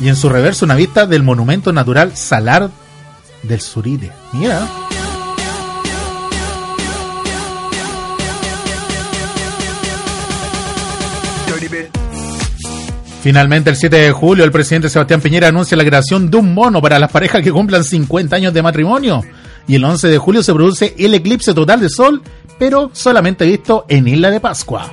Y 0.00 0.08
en 0.08 0.16
su 0.16 0.28
reverso 0.28 0.64
una 0.64 0.74
vista 0.74 1.06
del 1.06 1.22
monumento 1.22 1.72
natural 1.72 2.16
Salar 2.16 2.70
del 3.42 3.60
Suride. 3.60 4.10
Mira. 4.32 4.66
Finalmente, 13.24 13.70
el 13.70 13.76
7 13.76 13.96
de 13.96 14.12
julio, 14.12 14.44
el 14.44 14.52
presidente 14.52 14.90
Sebastián 14.90 15.22
Piñera 15.22 15.48
anuncia 15.48 15.78
la 15.78 15.84
creación 15.86 16.30
de 16.30 16.36
un 16.36 16.52
mono 16.52 16.82
para 16.82 16.98
las 16.98 17.10
parejas 17.10 17.40
que 17.40 17.50
cumplan 17.50 17.82
50 17.82 18.36
años 18.36 18.52
de 18.52 18.60
matrimonio. 18.60 19.24
Y 19.66 19.76
el 19.76 19.84
11 19.84 20.08
de 20.08 20.18
julio 20.18 20.42
se 20.42 20.52
produce 20.52 20.94
el 20.98 21.14
eclipse 21.14 21.54
total 21.54 21.80
de 21.80 21.88
sol, 21.88 22.20
pero 22.58 22.90
solamente 22.92 23.46
visto 23.46 23.86
en 23.88 24.06
Isla 24.08 24.30
de 24.30 24.40
Pascua. 24.40 24.92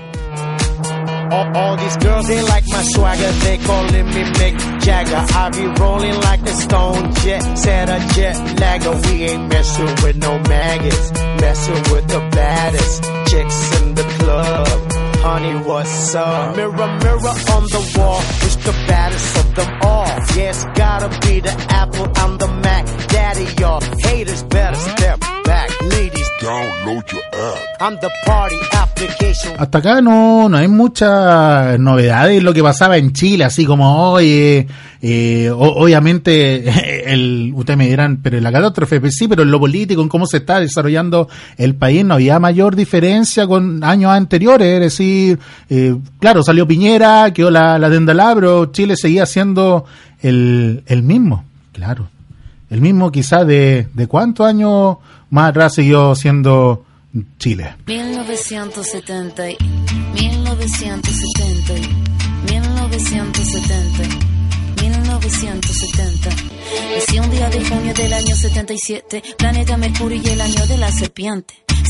Maggots, 10.48 11.12
messing 11.42 11.84
with 11.94 12.08
the 12.08 12.30
baddest 12.32 13.04
chicks 13.28 13.82
in 13.82 13.94
the 13.94 14.04
club. 14.20 15.11
Honey, 15.24 15.54
what's 15.68 16.16
up? 16.16 16.56
Mirror, 16.56 16.72
mirror 16.74 17.36
on 17.56 17.64
the 17.76 17.94
wall, 17.96 18.20
who's 18.20 18.58
the 18.58 18.72
baddest 18.88 19.38
of 19.38 19.56
them 19.56 19.80
all? 19.84 20.08
Yes, 20.36 20.66
gotta 20.74 21.10
be 21.28 21.40
the 21.40 21.52
Apple, 21.70 22.12
I'm 22.16 22.40
the 22.40 22.48
Mac. 22.48 22.86
Daddy, 23.08 23.48
y'all 23.60 23.82
haters 24.04 24.42
better 24.44 24.78
step 24.78 25.22
back. 25.52 25.70
Ladies, 25.84 26.30
Hasta 29.58 29.78
acá 29.78 30.02
no, 30.02 30.50
no 30.50 30.58
hay 30.58 30.68
muchas 30.68 31.80
novedades 31.80 32.38
en 32.38 32.44
lo 32.44 32.54
que 32.54 32.64
pasaba 32.64 32.98
en 32.98 33.14
Chile, 33.14 33.44
así 33.44 33.66
como 33.66 34.12
hoy, 34.12 34.68
eh, 35.02 35.52
obviamente, 35.54 36.64
el, 37.12 37.52
ustedes 37.56 37.78
me 37.78 37.88
dirán, 37.88 38.20
pero 38.24 38.38
en 38.38 38.44
la 38.44 38.52
catástrofe, 38.52 39.00
pues 39.00 39.16
sí, 39.16 39.28
pero 39.28 39.44
en 39.44 39.52
lo 39.52 39.60
político, 39.60 40.02
en 40.02 40.10
cómo 40.10 40.26
se 40.26 40.38
está 40.38 40.60
desarrollando 40.60 41.28
el 41.58 41.76
país, 41.76 42.06
no 42.06 42.16
había 42.16 42.40
mayor 42.40 42.76
diferencia 42.76 43.46
con 43.46 43.84
años 43.84 44.12
anteriores, 44.12 44.68
es 44.68 44.80
decir, 44.80 45.40
eh, 45.70 45.96
claro, 46.20 46.44
salió 46.44 46.68
Piñera, 46.68 47.32
quedó 47.34 47.52
la, 47.52 47.78
la 47.78 47.90
Dendalá, 47.90 48.34
pero 48.36 48.68
Chile 48.68 48.96
seguía 48.96 49.26
siendo 49.26 49.86
el, 50.22 50.84
el 50.88 51.04
mismo, 51.04 51.46
claro, 51.72 52.08
el 52.70 52.82
mismo 52.82 53.12
quizá 53.12 53.44
de, 53.44 53.88
de 53.94 54.08
cuántos 54.08 54.48
años 54.48 54.98
más 55.32 55.50
atrás 55.50 55.74
siguió 55.74 56.14
siendo 56.16 56.86
Chile. 57.40 57.76
1970, 57.88 59.44
1970, 60.14 61.74
1970, 62.52 64.04
1970. 64.82 66.30
Nací 66.96 67.20
un 67.20 67.32
día 67.32 67.50
de 67.50 67.66
junio 67.66 67.94
del 67.94 68.14
año 68.14 68.36
77, 68.36 69.24
planeta 69.38 69.78
Mercurio 69.78 70.22
y 70.24 70.28
el 70.28 70.42
año 70.42 70.68
de 70.68 70.78
la 70.78 70.92
serpiente. 70.92 71.56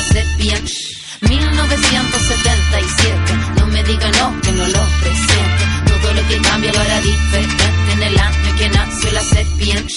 la 0.00 0.06
serpiente. 0.06 0.72
1977, 1.28 3.34
no 3.58 3.66
me 3.66 3.82
diga 3.84 4.10
no, 4.12 4.40
que 4.40 4.52
no 4.52 4.66
lo 4.66 4.80
presiento. 5.02 5.64
Todo 5.86 6.14
lo 6.14 6.26
que 6.28 6.40
cambia 6.40 6.72
lo 6.72 6.80
hará 6.80 6.98
diferente 7.00 7.64
en 7.92 8.02
el 8.02 8.18
año 8.18 8.56
que 8.56 8.70
nació 8.70 9.12
la 9.12 9.22
serpiente. 9.22 9.92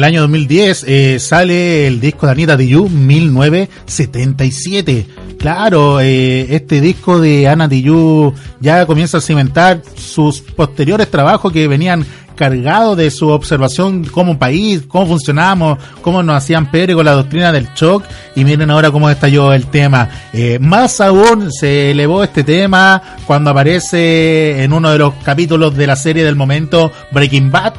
El 0.00 0.04
año 0.04 0.22
2010 0.22 0.84
eh, 0.88 1.18
sale 1.20 1.86
el 1.86 2.00
disco 2.00 2.24
de 2.24 2.32
Anita 2.32 2.56
Tijoux 2.56 2.88
1977. 2.88 5.06
Claro, 5.38 6.00
eh, 6.00 6.54
este 6.54 6.80
disco 6.80 7.20
de 7.20 7.46
Ana 7.46 7.68
Tijoux 7.68 8.32
ya 8.60 8.86
comienza 8.86 9.18
a 9.18 9.20
cimentar 9.20 9.82
sus 9.96 10.40
posteriores 10.40 11.10
trabajos 11.10 11.52
que 11.52 11.68
venían 11.68 12.06
cargados 12.34 12.96
de 12.96 13.10
su 13.10 13.28
observación 13.28 14.06
como 14.06 14.38
país, 14.38 14.84
cómo 14.88 15.06
funcionamos, 15.06 15.76
cómo 16.00 16.22
nos 16.22 16.36
hacían 16.36 16.70
pere 16.70 16.94
con 16.94 17.04
la 17.04 17.12
doctrina 17.12 17.52
del 17.52 17.68
shock 17.74 18.02
y 18.34 18.46
miren 18.46 18.70
ahora 18.70 18.90
cómo 18.90 19.10
estalló 19.10 19.52
el 19.52 19.66
tema. 19.66 20.08
Eh, 20.32 20.58
más 20.58 21.02
aún 21.02 21.52
se 21.52 21.90
elevó 21.90 22.24
este 22.24 22.42
tema 22.42 23.02
cuando 23.26 23.50
aparece 23.50 24.62
en 24.62 24.72
uno 24.72 24.92
de 24.92 24.98
los 24.98 25.12
capítulos 25.22 25.76
de 25.76 25.86
la 25.86 25.96
serie 25.96 26.24
del 26.24 26.36
momento 26.36 26.90
Breaking 27.12 27.50
Bad. 27.50 27.74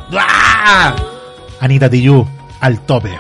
Anita 1.62 1.90
Tijoux 1.90 2.28
al 2.60 2.82
tope. 2.82 3.18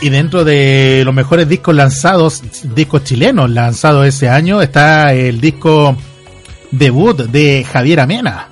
Y 0.00 0.10
dentro 0.10 0.44
de 0.44 1.02
los 1.04 1.14
mejores 1.14 1.48
discos 1.48 1.74
lanzados, 1.74 2.42
discos 2.74 3.04
chilenos 3.04 3.50
lanzados 3.50 4.06
ese 4.06 4.28
año, 4.28 4.62
está 4.62 5.12
el 5.12 5.40
disco 5.40 5.96
debut 6.70 7.18
de 7.18 7.66
Javier 7.70 8.00
Amena. 8.00 8.48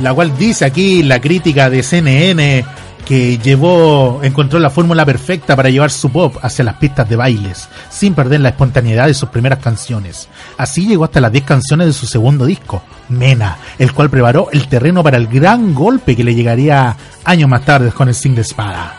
La 0.00 0.14
cual 0.14 0.36
dice 0.38 0.64
aquí 0.64 1.02
la 1.02 1.20
crítica 1.20 1.68
de 1.68 1.82
CNN 1.82 2.64
que 3.04 3.38
llevó, 3.38 4.20
encontró 4.22 4.58
la 4.58 4.70
fórmula 4.70 5.04
perfecta 5.04 5.54
para 5.54 5.68
llevar 5.68 5.90
su 5.90 6.10
pop 6.10 6.36
hacia 6.42 6.64
las 6.64 6.76
pistas 6.76 7.08
de 7.08 7.16
bailes, 7.16 7.68
sin 7.90 8.14
perder 8.14 8.40
la 8.40 8.50
espontaneidad 8.50 9.06
de 9.06 9.14
sus 9.14 9.28
primeras 9.28 9.58
canciones. 9.58 10.28
Así 10.56 10.86
llegó 10.86 11.04
hasta 11.04 11.20
las 11.20 11.32
10 11.32 11.44
canciones 11.44 11.86
de 11.86 11.92
su 11.92 12.06
segundo 12.06 12.46
disco, 12.46 12.82
Mena, 13.08 13.58
el 13.78 13.92
cual 13.92 14.10
preparó 14.10 14.48
el 14.52 14.66
terreno 14.68 15.02
para 15.02 15.18
el 15.18 15.26
gran 15.26 15.74
golpe 15.74 16.16
que 16.16 16.24
le 16.24 16.34
llegaría 16.34 16.96
años 17.24 17.48
más 17.48 17.64
tarde 17.64 17.92
con 17.92 18.08
el 18.08 18.14
single 18.14 18.42
Espada. 18.42 18.98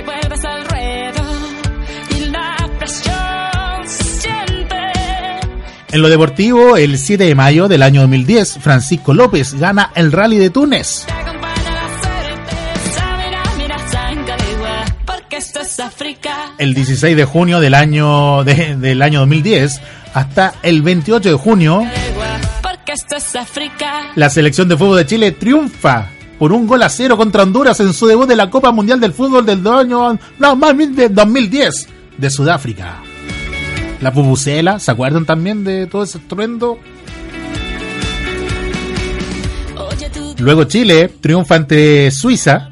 y 0.00 0.04
vuelves 0.04 0.44
al 0.44 0.64
ruedo. 0.66 1.22
Y 2.16 2.24
la 2.30 2.56
presión 2.78 3.86
se 3.88 4.04
siente. 4.04 4.76
En 5.92 6.02
lo 6.02 6.08
deportivo, 6.08 6.76
el 6.76 6.98
7 6.98 7.24
de 7.24 7.34
mayo 7.34 7.68
del 7.68 7.82
año 7.82 8.00
2010, 8.02 8.58
Francisco 8.60 9.12
López 9.14 9.54
gana 9.54 9.90
el 9.94 10.12
Rally 10.12 10.38
de 10.38 10.50
Túnez. 10.50 11.06
El 16.58 16.74
16 16.74 17.16
de 17.16 17.24
junio 17.24 17.60
del 17.60 17.74
año, 17.74 18.44
de- 18.44 18.76
del 18.76 19.00
año 19.02 19.20
2010 19.20 19.80
hasta 20.12 20.54
el 20.62 20.82
28 20.82 21.30
de 21.30 21.34
junio, 21.36 21.84
la 24.16 24.28
selección 24.30 24.68
de 24.68 24.76
fútbol 24.76 24.98
de 24.98 25.06
Chile 25.06 25.32
triunfa 25.32 26.08
por 26.40 26.54
un 26.54 26.66
gol 26.66 26.82
a 26.82 26.88
cero 26.88 27.18
contra 27.18 27.42
Honduras 27.42 27.80
en 27.80 27.92
su 27.92 28.06
debut 28.06 28.26
de 28.26 28.34
la 28.34 28.48
Copa 28.48 28.72
Mundial 28.72 28.98
del 28.98 29.12
Fútbol 29.12 29.44
del 29.44 29.64
año 29.66 30.18
no, 30.38 30.56
más 30.56 30.74
bien 30.74 30.96
de 30.96 31.10
2010 31.10 31.86
de 32.16 32.30
Sudáfrica. 32.30 33.02
La 34.00 34.10
Pubucela, 34.10 34.78
¿se 34.78 34.90
acuerdan 34.90 35.26
también 35.26 35.64
de 35.64 35.86
todo 35.86 36.02
ese 36.02 36.16
estruendo? 36.16 36.78
Luego 40.38 40.64
Chile 40.64 41.10
triunfa 41.20 41.56
ante 41.56 42.10
Suiza. 42.10 42.70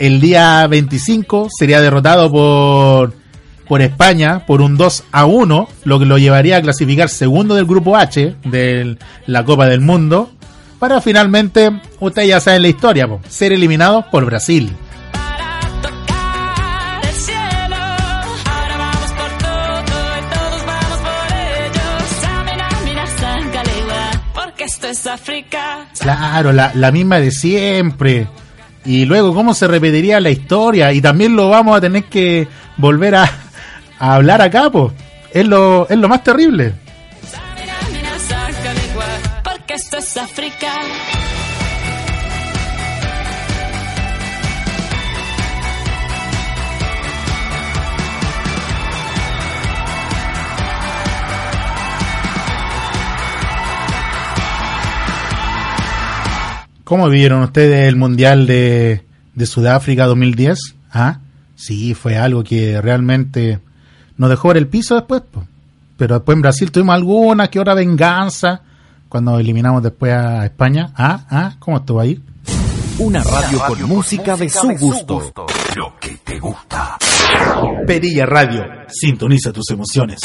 El 0.00 0.20
día 0.20 0.66
25 0.66 1.50
sería 1.56 1.80
derrotado 1.80 2.28
por, 2.28 3.14
por 3.68 3.82
España 3.82 4.44
por 4.46 4.60
un 4.60 4.76
2 4.76 5.04
a 5.12 5.26
1, 5.26 5.68
lo 5.84 5.98
que 6.00 6.06
lo 6.06 6.18
llevaría 6.18 6.56
a 6.56 6.62
clasificar 6.62 7.08
segundo 7.08 7.54
del 7.54 7.66
grupo 7.66 7.96
H 7.96 8.34
de 8.44 8.98
la 9.26 9.44
Copa 9.44 9.66
del 9.66 9.80
Mundo. 9.80 10.32
Para 10.84 11.00
finalmente, 11.00 11.80
ustedes 11.98 12.28
ya 12.28 12.40
saben 12.40 12.60
la 12.60 12.68
historia, 12.68 13.08
po, 13.08 13.18
ser 13.26 13.54
eliminados 13.54 14.04
por 14.12 14.26
Brasil. 14.26 14.70
Es 24.82 25.06
África. 25.06 25.86
Claro, 25.98 26.52
la, 26.52 26.72
la 26.74 26.92
misma 26.92 27.18
de 27.18 27.30
siempre. 27.30 28.26
Y 28.84 29.06
luego, 29.06 29.32
¿cómo 29.32 29.54
se 29.54 29.66
repetiría 29.66 30.20
la 30.20 30.28
historia? 30.28 30.92
Y 30.92 31.00
también 31.00 31.34
lo 31.34 31.48
vamos 31.48 31.78
a 31.78 31.80
tener 31.80 32.04
que 32.04 32.46
volver 32.76 33.14
a, 33.14 33.22
a 33.98 34.14
hablar 34.16 34.42
acá, 34.42 34.68
pues. 34.68 34.92
Es 35.32 35.46
lo, 35.46 35.88
es 35.88 35.96
lo 35.96 36.10
más 36.10 36.22
terrible. 36.22 36.74
Esto 39.74 39.96
es. 39.98 40.14
¿Cómo 56.84 57.08
vieron 57.08 57.42
ustedes 57.42 57.88
el 57.88 57.96
Mundial 57.96 58.46
de, 58.46 59.04
de 59.34 59.46
Sudáfrica 59.46 60.06
2010? 60.06 60.76
¿Ah? 60.92 61.18
Sí, 61.56 61.94
fue 61.94 62.16
algo 62.16 62.44
que 62.44 62.80
realmente 62.80 63.58
nos 64.18 64.30
dejó 64.30 64.48
ver 64.48 64.58
el 64.58 64.68
piso 64.68 64.94
después. 64.94 65.22
Pero 65.96 66.14
después 66.14 66.36
en 66.36 66.42
Brasil 66.42 66.70
tuvimos 66.70 66.94
alguna 66.94 67.48
que 67.48 67.58
otra 67.58 67.74
venganza 67.74 68.62
cuando 69.14 69.38
eliminamos 69.38 69.80
después 69.80 70.12
a 70.12 70.44
España. 70.44 70.92
¿Ah? 70.96 71.24
¿Ah? 71.30 71.54
¿Cómo 71.60 71.76
estuvo 71.76 72.00
ahí? 72.00 72.20
Una 72.98 73.22
radio 73.22 73.60
con 73.64 73.82
música 73.84 74.36
de 74.36 74.48
su 74.48 74.68
gusto. 74.76 75.32
Lo 75.76 75.94
que 76.00 76.18
te 76.24 76.40
gusta. 76.40 76.98
Perilla 77.86 78.26
Radio, 78.26 78.64
sintoniza 78.88 79.52
tus 79.52 79.70
emociones. 79.70 80.18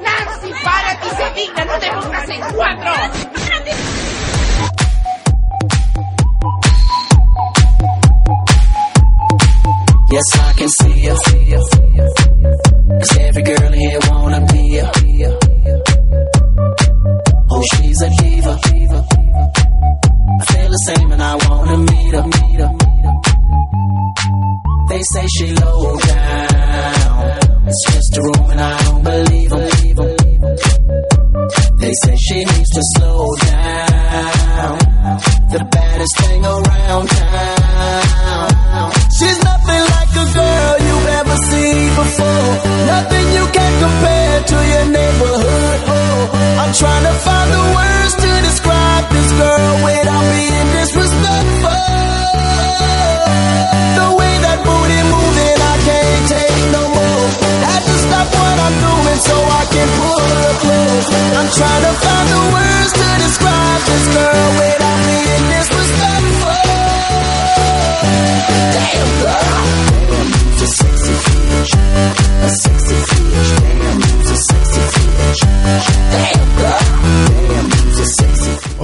Nancy, 0.00 0.52
párate 0.64 1.06
y 1.06 1.10
se 1.10 1.30
digna, 1.40 1.64
no 1.64 1.78
te 1.78 1.90
pongas 1.92 2.28
en 2.28 2.40
cuatro. 2.54 2.92
Yes, 10.08 10.34
I 10.34 10.52
can 10.56 10.68
see 10.68 11.00
you. 11.02 11.65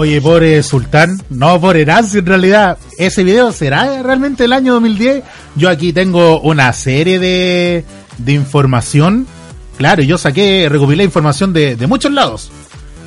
Oye, 0.03 0.21
pobre 0.21 0.61
Sultán, 0.65 1.17
no 1.31 1.61
pobre 1.61 1.87
Nancy 1.87 2.19
en 2.19 2.27
realidad. 2.27 2.77
¿Ese 2.99 3.23
video 3.23 3.53
será 3.53 4.03
realmente 4.03 4.47
el 4.47 4.53
año 4.53 4.73
2010? 4.73 5.23
Yo 5.55 5.69
aquí 5.69 5.93
tengo 5.93 6.41
una 6.41 6.73
serie 6.73 7.21
de, 7.21 7.85
de 8.19 8.33
información. 8.33 9.29
Claro, 9.77 10.03
yo 10.03 10.19
saqué, 10.19 10.67
recopilé 10.69 11.05
información 11.05 11.53
de, 11.53 11.77
de 11.77 11.87
muchos 11.87 12.11
lados. 12.11 12.51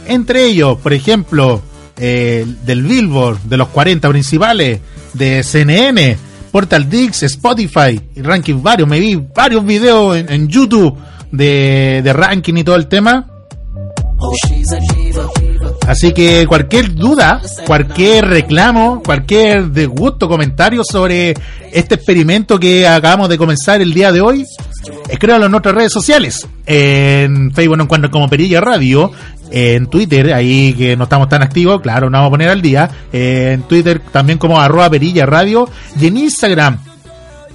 Entre 0.08 0.46
ellos, 0.46 0.78
por 0.80 0.94
ejemplo, 0.94 1.62
eh, 1.98 2.46
del 2.66 2.84
Billboard, 2.84 3.42
de 3.42 3.58
los 3.58 3.68
40 3.68 4.08
principales, 4.08 4.80
de 5.12 5.44
CNN, 5.44 6.16
Portal 6.50 6.90
Dix, 6.90 7.24
Spotify, 7.24 8.00
y 8.16 8.22
ranking 8.22 8.64
varios. 8.64 8.88
Me 8.88 9.02
vi 9.02 9.22
varios 9.36 9.66
videos 9.66 10.16
en, 10.16 10.48
YouTube 10.48 10.98
de, 11.30 12.00
de 12.02 12.14
ranking 12.14 12.54
y 12.54 12.64
todo 12.64 12.78
el 12.78 12.88
tema. 12.88 13.28
Oh, 14.18 14.34
she's 14.48 14.72
a. 14.72 15.55
Así 15.88 16.14
que 16.14 16.46
cualquier 16.48 16.96
duda, 16.96 17.42
cualquier 17.66 18.26
reclamo, 18.26 19.04
cualquier 19.04 19.72
disgusto, 19.72 20.28
comentario 20.28 20.84
sobre 20.84 21.36
este 21.72 21.96
experimento 21.96 22.60
que 22.60 22.88
acabamos 22.88 23.30
de 23.30 23.38
comenzar 23.38 23.82
el 23.82 23.94
día 23.94 24.12
de 24.12 24.22
hoy, 24.22 24.46
escríbanlo 25.10 25.46
en 25.46 25.52
nuestras 25.52 25.76
redes 25.76 25.92
sociales. 25.92 26.48
En 26.66 27.52
Facebook 27.54 27.78
nos 27.78 27.86
encuentran 27.86 28.12
como 28.12 28.28
Perilla 28.30 28.62
Radio. 28.62 29.12
En 29.52 29.86
Twitter, 29.86 30.34
ahí 30.34 30.74
que 30.74 30.98
no 30.98 31.04
estamos 31.04 31.30
tan 31.30 31.44
activos, 31.44 31.80
claro, 31.82 32.10
nos 32.10 32.18
vamos 32.18 32.30
a 32.30 32.32
poner 32.32 32.50
al 32.50 32.64
día. 32.64 32.90
En 33.14 33.62
Twitter 33.64 34.02
también 34.12 34.40
como 34.40 34.60
arroba 34.60 34.90
Perilla 34.90 35.28
Radio. 35.28 35.70
Y 36.00 36.08
en 36.08 36.18
Instagram, 36.18 36.80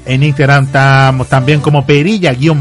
En 0.07 0.23
Instagram 0.23 0.65
estamos 0.65 1.29
también 1.29 1.61
como 1.61 1.85
perilla-radio. 1.85 2.55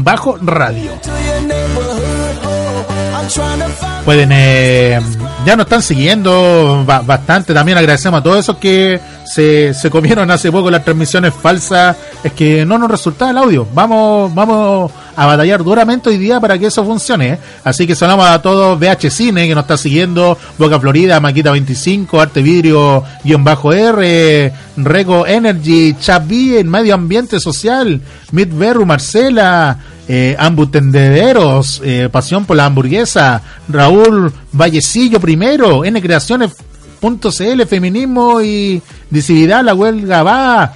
Pueden, 4.04 4.30
eh, 4.32 4.98
ya 5.44 5.56
nos 5.56 5.66
están 5.66 5.82
siguiendo 5.82 6.82
ba- 6.86 7.00
bastante. 7.02 7.52
También 7.54 7.76
agradecemos 7.78 8.20
a 8.20 8.22
todos 8.22 8.38
esos 8.38 8.56
que 8.56 8.98
se, 9.26 9.72
se 9.74 9.90
comieron 9.90 10.30
hace 10.30 10.50
poco 10.50 10.70
las 10.70 10.82
transmisiones 10.84 11.32
falsas. 11.34 11.96
Es 12.24 12.32
que 12.32 12.64
no 12.64 12.78
nos 12.78 12.90
resultaba 12.90 13.30
el 13.30 13.38
audio. 13.38 13.68
Vamos, 13.74 14.34
vamos 14.34 14.90
a 15.14 15.26
batallar 15.26 15.62
duramente 15.62 16.08
hoy 16.08 16.16
día 16.18 16.40
para 16.40 16.58
que 16.58 16.66
eso 16.66 16.84
funcione. 16.84 17.38
Así 17.62 17.86
que 17.86 17.94
saludamos 17.94 18.26
a 18.26 18.40
todos 18.42 18.78
VH 18.80 19.10
Cine 19.10 19.46
que 19.46 19.54
nos 19.54 19.64
está 19.64 19.76
siguiendo, 19.76 20.36
Boca 20.58 20.80
Florida, 20.80 21.20
Maquita 21.20 21.50
25, 21.52 22.20
Arte 22.20 22.42
Vidrio, 22.42 23.04
guion 23.22 23.44
bajo 23.44 23.72
R, 23.72 24.52
Rego 24.78 25.26
Energy, 25.26 25.94
Chavi, 26.00 26.56
en 26.56 26.68
Medio 26.70 26.94
Ambiente 26.94 27.38
Social, 27.38 28.00
Midberru, 28.32 28.86
Marcela, 28.86 29.76
eh, 30.12 30.34
Ambutendederos, 30.36 31.80
eh, 31.84 32.08
Pasión 32.10 32.44
por 32.44 32.56
la 32.56 32.66
Hamburguesa, 32.66 33.42
Raúl 33.68 34.32
Vallecillo 34.50 35.20
primero, 35.20 35.84
N 35.84 36.02
Creaciones.cl, 36.02 37.62
Feminismo 37.68 38.40
y 38.40 38.82
Visibilidad, 39.08 39.62
La 39.62 39.72
Huelga 39.72 40.24
Va, 40.24 40.74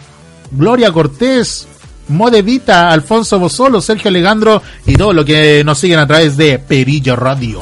Gloria 0.53 0.93
Cortés, 0.93 1.67
Modevita, 2.07 2.91
Alfonso 2.91 3.41
Bosolo, 3.41 3.81
Sergio 3.81 4.09
Alejandro 4.09 4.63
y 4.87 4.95
todos 4.95 5.13
los 5.13 5.25
que 5.25 5.65
nos 5.65 5.81
siguen 5.81 5.99
a 5.99 6.07
través 6.07 6.37
de 6.37 6.61
Perillo 6.61 7.17
Radio. 7.17 7.61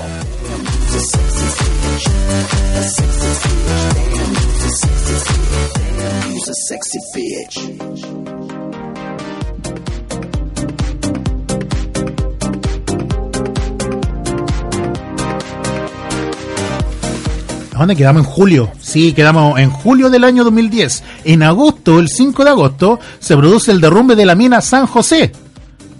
Quedamos 17.88 18.24
en 18.24 18.30
julio? 18.30 18.70
Sí, 18.80 19.12
quedamos 19.12 19.58
en 19.58 19.70
julio 19.70 20.10
del 20.10 20.24
año 20.24 20.44
2010. 20.44 21.02
En 21.24 21.42
agosto, 21.42 21.98
el 21.98 22.08
5 22.08 22.44
de 22.44 22.50
agosto, 22.50 23.00
se 23.18 23.36
produce 23.36 23.70
el 23.70 23.80
derrumbe 23.80 24.16
de 24.16 24.26
la 24.26 24.34
mina 24.34 24.60
San 24.60 24.86
José. 24.86 25.32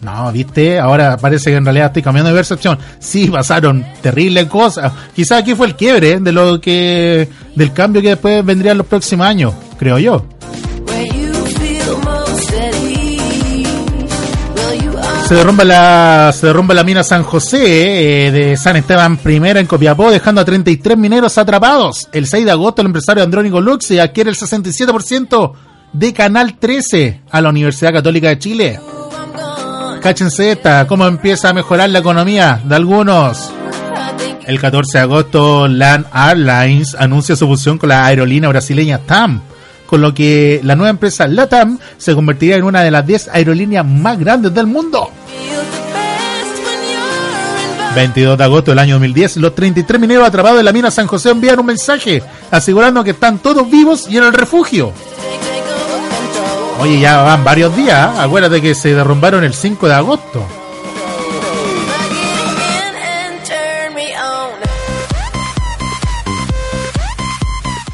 No, 0.03 0.33
viste, 0.33 0.81
ahora 0.81 1.16
parece 1.16 1.51
que 1.51 1.57
en 1.57 1.64
realidad 1.64 1.87
estoy 1.87 2.03
cambiando 2.03 2.31
de 2.31 2.37
percepción. 2.37 2.77
Sí, 2.99 3.29
pasaron 3.29 3.87
terribles 4.01 4.47
cosas. 4.47 4.92
Quizás 5.14 5.40
aquí 5.40 5.55
fue 5.55 5.68
el 5.68 5.77
quiebre 5.77 6.18
de 6.18 6.33
lo 6.33 6.61
que, 6.61 7.29
del 7.55 7.73
cambio 7.73 8.03
que 8.03 8.09
después 8.09 8.45
vendría 8.45 8.73
en 8.73 8.79
los 8.79 8.87
próximos 8.87 9.27
años, 9.27 9.55
creo 9.79 9.99
yo. 9.99 10.27
Se 15.33 15.38
derrumba 15.38 15.64
la, 15.64 16.31
se 16.38 16.47
derrumba 16.47 16.75
la 16.75 16.85
mina 16.85 17.03
San 17.03 17.23
José 17.23 18.27
eh, 18.27 18.31
de 18.31 18.57
San 18.59 18.77
Esteban 18.77 19.18
I 19.25 19.37
en 19.37 19.66
Copiapó, 19.66 20.11
dejando 20.11 20.42
a 20.42 20.45
33 20.45 20.99
mineros 20.99 21.38
atrapados. 21.38 22.07
El 22.12 22.27
6 22.27 22.45
de 22.45 22.51
agosto, 22.51 22.83
el 22.83 22.88
empresario 22.88 23.23
Andrónico 23.23 23.59
Luxi 23.59 23.99
adquiere 23.99 24.29
el 24.29 24.37
67% 24.37 25.53
de 25.95 26.12
Canal 26.12 26.59
13 26.59 27.23
a 27.31 27.40
la 27.40 27.49
Universidad 27.49 27.95
Católica 27.95 28.29
de 28.29 28.38
Chile. 28.38 28.81
Cáchense 30.03 30.53
esta, 30.53 30.87
cómo 30.87 31.07
empieza 31.07 31.49
a 31.49 31.55
mejorar 31.55 31.88
la 31.88 32.01
economía 32.01 32.61
de 32.62 32.75
algunos. 32.75 33.51
El 34.45 34.61
14 34.61 34.99
de 34.99 35.03
agosto, 35.03 35.66
LAN 35.66 36.05
Airlines 36.12 36.95
anuncia 36.95 37.37
su 37.37 37.47
fusión 37.47 37.79
con 37.79 37.88
la 37.88 38.05
aerolínea 38.05 38.51
brasileña 38.51 38.99
TAM, 38.99 39.40
con 39.87 40.03
lo 40.03 40.12
que 40.12 40.61
la 40.62 40.77
nueva 40.77 40.90
empresa 40.90 41.27
LATAM 41.27 41.79
se 41.97 42.14
convertirá 42.14 42.57
en 42.57 42.64
una 42.64 42.83
de 42.83 42.90
las 42.90 43.07
10 43.07 43.29
aerolíneas 43.29 43.87
más 43.87 44.18
grandes 44.18 44.53
del 44.53 44.66
mundo. 44.66 45.11
22 47.94 48.38
de 48.38 48.44
agosto 48.44 48.70
del 48.70 48.78
año 48.78 48.94
2010, 48.94 49.37
los 49.38 49.55
33 49.55 50.00
mineros 50.00 50.26
atrapados 50.26 50.59
en 50.59 50.64
la 50.64 50.72
mina 50.72 50.90
San 50.90 51.07
José 51.07 51.31
envían 51.31 51.59
un 51.59 51.66
mensaje 51.66 52.22
asegurando 52.50 53.05
que 53.05 53.11
están 53.11 53.38
todos 53.38 53.70
vivos 53.70 54.07
y 54.09 54.16
en 54.16 54.24
el 54.24 54.33
refugio. 54.33 54.92
Oye, 56.81 56.98
ya 56.98 57.22
van 57.22 57.44
varios 57.44 57.76
días, 57.76 58.16
¿eh? 58.16 58.20
acuérdate 58.20 58.61
que 58.61 58.74
se 58.74 58.94
derrumbaron 58.94 59.44
el 59.44 59.55
5 59.55 59.88
de 59.88 59.94
agosto. 59.94 60.46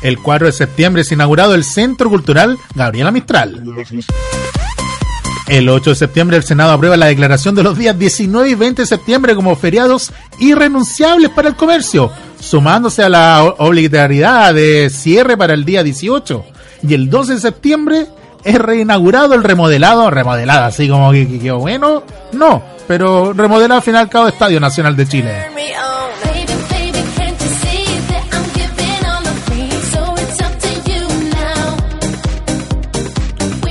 El 0.00 0.18
4 0.18 0.46
de 0.46 0.52
septiembre 0.52 1.02
es 1.02 1.10
inaugurado 1.10 1.54
el 1.54 1.64
Centro 1.64 2.08
Cultural 2.08 2.56
Gabriela 2.74 3.10
Mistral. 3.10 3.62
El 5.48 5.66
8 5.70 5.90
de 5.90 5.96
septiembre 5.96 6.36
el 6.36 6.44
Senado 6.44 6.72
aprueba 6.72 6.98
la 6.98 7.06
declaración 7.06 7.54
de 7.54 7.62
los 7.62 7.78
días 7.78 7.98
19 7.98 8.50
y 8.50 8.54
20 8.54 8.82
de 8.82 8.86
septiembre 8.86 9.34
como 9.34 9.56
feriados 9.56 10.12
irrenunciables 10.38 11.30
para 11.30 11.48
el 11.48 11.56
comercio, 11.56 12.10
sumándose 12.38 13.02
a 13.02 13.08
la 13.08 13.42
obligatoriedad 13.56 14.52
de 14.52 14.90
cierre 14.90 15.38
para 15.38 15.54
el 15.54 15.64
día 15.64 15.82
18. 15.82 16.44
Y 16.82 16.92
el 16.92 17.08
12 17.08 17.34
de 17.34 17.40
septiembre 17.40 18.06
es 18.44 18.58
reinaugurado 18.58 19.34
el 19.34 19.42
remodelado, 19.42 20.10
remodelado 20.10 20.66
así 20.66 20.86
como 20.86 21.12
que, 21.12 21.50
bueno, 21.52 22.02
no, 22.32 22.62
pero 22.86 23.32
remodelado 23.32 23.78
al 23.78 23.82
fin 23.82 23.94
y 23.94 23.98
al 23.98 24.10
cabo 24.10 24.28
Estadio 24.28 24.60
Nacional 24.60 24.96
de 24.96 25.08
Chile. 25.08 25.46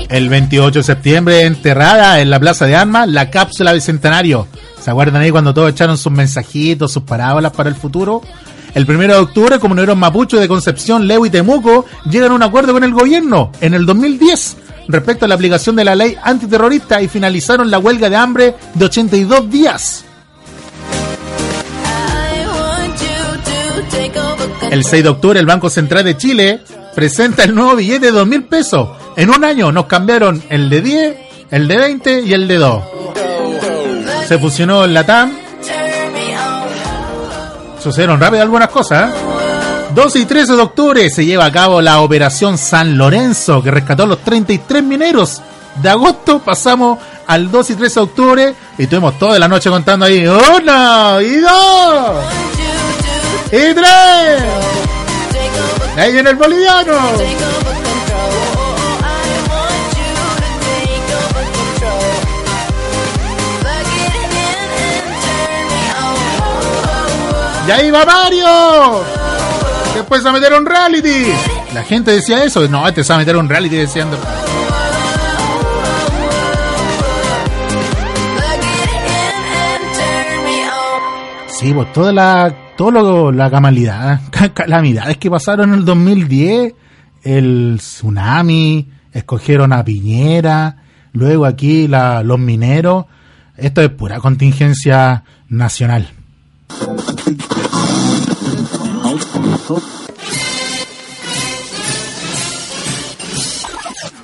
El 0.09 0.29
28 0.29 0.79
de 0.79 0.83
septiembre, 0.83 1.41
enterrada 1.43 2.21
en 2.21 2.29
la 2.29 2.39
Plaza 2.39 2.65
de 2.65 2.75
Armas, 2.75 3.09
la 3.09 3.29
cápsula 3.29 3.73
bicentenario. 3.73 4.47
¿Se 4.79 4.89
acuerdan 4.89 5.21
ahí 5.21 5.31
cuando 5.31 5.53
todos 5.53 5.71
echaron 5.71 5.97
sus 5.97 6.11
mensajitos, 6.11 6.93
sus 6.93 7.03
parábolas 7.03 7.51
para 7.51 7.69
el 7.69 7.75
futuro? 7.75 8.21
El 8.73 8.89
1 8.89 9.01
de 9.01 9.15
octubre, 9.15 9.59
comuneros 9.59 9.97
mapuche 9.97 10.37
de 10.37 10.47
Concepción, 10.47 11.07
Leo 11.07 11.25
y 11.25 11.29
Temuco 11.29 11.85
llegan 12.09 12.31
a 12.31 12.35
un 12.35 12.43
acuerdo 12.43 12.73
con 12.73 12.83
el 12.83 12.93
gobierno 12.93 13.51
en 13.59 13.73
el 13.73 13.85
2010 13.85 14.57
respecto 14.87 15.25
a 15.25 15.27
la 15.27 15.35
aplicación 15.35 15.75
de 15.75 15.83
la 15.83 15.95
ley 15.95 16.15
antiterrorista 16.23 17.01
y 17.01 17.09
finalizaron 17.09 17.69
la 17.69 17.79
huelga 17.79 18.09
de 18.09 18.15
hambre 18.15 18.55
de 18.75 18.85
82 18.85 19.49
días. 19.49 20.05
El 24.71 24.83
6 24.83 25.03
de 25.03 25.09
octubre, 25.09 25.39
el 25.39 25.45
Banco 25.45 25.69
Central 25.69 26.03
de 26.05 26.15
Chile 26.15 26.61
presenta 26.95 27.43
el 27.43 27.55
nuevo 27.55 27.75
billete 27.75 28.07
de 28.07 28.11
2 28.11 28.27
mil 28.27 28.43
pesos. 28.45 28.89
En 29.17 29.31
un 29.31 29.43
año 29.43 29.71
nos 29.71 29.87
cambiaron 29.87 30.43
el 30.47 30.69
de 30.69 30.81
10, 30.83 31.17
el 31.49 31.67
de 31.67 31.75
20 31.75 32.21
y 32.21 32.33
el 32.33 32.47
de 32.47 32.57
2. 32.57 32.83
Se 34.27 34.37
fusionó 34.37 34.85
el 34.85 34.93
LATAM. 34.93 35.35
Sucedieron 37.81 38.19
rápido 38.19 38.43
algunas 38.43 38.69
cosas. 38.69 39.09
¿eh? 39.09 39.17
12 39.95 40.19
y 40.19 40.25
13 40.25 40.55
de 40.55 40.61
octubre 40.61 41.09
se 41.09 41.25
lleva 41.25 41.45
a 41.45 41.51
cabo 41.51 41.81
la 41.81 42.01
Operación 42.01 42.59
San 42.59 42.95
Lorenzo, 42.95 43.63
que 43.63 43.71
rescató 43.71 44.03
a 44.03 44.05
los 44.05 44.19
33 44.19 44.83
mineros. 44.83 45.41
De 45.81 45.89
agosto 45.89 46.37
pasamos 46.37 46.99
al 47.25 47.49
2 47.49 47.71
y 47.71 47.75
13 47.75 47.95
de 47.95 48.03
octubre 48.03 48.55
y 48.77 48.83
estuvimos 48.83 49.17
toda 49.17 49.39
la 49.39 49.47
noche 49.47 49.71
contando 49.71 50.05
ahí. 50.05 50.27
¡Uno! 50.27 51.21
¡Y 51.21 51.37
dos! 51.37 52.23
¡Y 53.47 53.73
tres! 53.73 54.43
Ahí 55.97 56.13
viene 56.13 56.29
el 56.29 56.35
boliviano. 56.35 56.93
¡Y 67.67 67.71
ahí 67.71 67.91
va 67.91 68.05
Mario! 68.05 69.03
Después 69.93 70.25
a 70.25 70.31
meter 70.31 70.53
un 70.53 70.65
reality. 70.65 71.25
La 71.73 71.83
gente 71.83 72.11
decía 72.11 72.43
eso. 72.43 72.67
No, 72.67 72.87
este 72.87 73.03
se 73.03 73.09
va 73.09 73.15
a 73.15 73.19
meter 73.19 73.35
un 73.35 73.49
reality 73.49 73.77
diciendo. 73.77 74.17
Sí, 81.47 81.73
pues 81.73 81.91
toda 81.91 82.11
la, 82.13 82.55
todo 82.77 82.91
lo, 82.91 83.31
la 83.31 83.49
camalidad, 83.49 84.21
ca- 84.29 84.49
calamidades 84.53 85.17
que 85.17 85.29
pasaron 85.29 85.69
en 85.73 85.79
el 85.79 85.85
2010, 85.85 86.73
el 87.23 87.75
tsunami, 87.79 88.87
escogieron 89.11 89.73
a 89.73 89.83
Piñera, 89.83 90.77
luego 91.13 91.45
aquí 91.45 91.87
la, 91.87 92.21
los 92.21 92.37
mineros, 92.37 93.05
esto 93.55 93.81
es 93.81 93.89
pura 93.89 94.19
contingencia 94.19 95.23
nacional. 95.49 96.09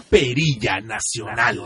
Perilla 0.09 0.79
Nacional. 0.79 1.59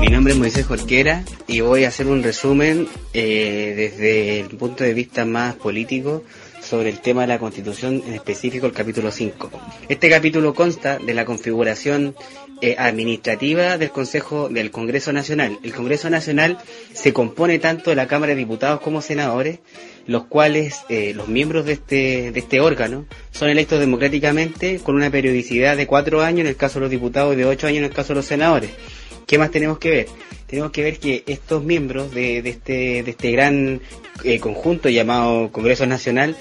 Mi 0.00 0.06
nombre 0.08 0.32
es 0.32 0.38
Moisés 0.38 0.64
Jorquera 0.64 1.24
y 1.46 1.60
voy 1.60 1.84
a 1.84 1.88
hacer 1.88 2.06
un 2.06 2.22
resumen 2.22 2.88
eh, 3.12 3.74
desde 3.76 4.40
el 4.40 4.56
punto 4.56 4.82
de 4.82 4.94
vista 4.94 5.26
más 5.26 5.56
político 5.56 6.24
sobre 6.66 6.90
el 6.90 7.00
tema 7.00 7.22
de 7.22 7.28
la 7.28 7.38
Constitución, 7.38 8.02
en 8.06 8.14
específico 8.14 8.66
el 8.66 8.72
capítulo 8.72 9.10
5. 9.10 9.50
Este 9.88 10.10
capítulo 10.10 10.52
consta 10.52 10.98
de 10.98 11.14
la 11.14 11.24
configuración 11.24 12.16
eh, 12.60 12.74
administrativa 12.78 13.78
del 13.78 13.90
Consejo 13.90 14.48
del 14.48 14.70
Congreso 14.70 15.12
Nacional. 15.12 15.58
El 15.62 15.72
Congreso 15.72 16.10
Nacional 16.10 16.58
se 16.92 17.12
compone 17.12 17.58
tanto 17.58 17.90
de 17.90 17.96
la 17.96 18.08
Cámara 18.08 18.30
de 18.30 18.38
Diputados 18.38 18.80
como 18.80 19.00
senadores, 19.00 19.60
los 20.06 20.24
cuales 20.26 20.80
eh, 20.88 21.12
los 21.14 21.28
miembros 21.28 21.66
de 21.66 21.74
este, 21.74 22.32
de 22.32 22.40
este 22.40 22.60
órgano 22.60 23.06
son 23.30 23.48
electos 23.48 23.78
democráticamente 23.78 24.80
con 24.80 24.96
una 24.96 25.10
periodicidad 25.10 25.76
de 25.76 25.86
cuatro 25.86 26.22
años 26.22 26.40
en 26.40 26.48
el 26.48 26.56
caso 26.56 26.74
de 26.74 26.82
los 26.82 26.90
diputados 26.90 27.34
y 27.34 27.36
de 27.36 27.46
ocho 27.46 27.68
años 27.68 27.78
en 27.78 27.84
el 27.84 27.92
caso 27.92 28.08
de 28.08 28.16
los 28.16 28.26
senadores. 28.26 28.70
¿Qué 29.26 29.38
más 29.38 29.50
tenemos 29.50 29.78
que 29.78 29.90
ver? 29.90 30.06
Tenemos 30.46 30.70
que 30.70 30.82
ver 30.82 30.98
que 30.98 31.24
estos 31.26 31.64
miembros 31.64 32.14
de, 32.14 32.42
de 32.42 32.50
este, 32.50 33.02
de 33.02 33.10
este 33.10 33.32
gran 33.32 33.80
eh, 34.24 34.38
conjunto 34.38 34.88
llamado 34.88 35.50
Congreso 35.50 35.84
Nacional 35.86 36.36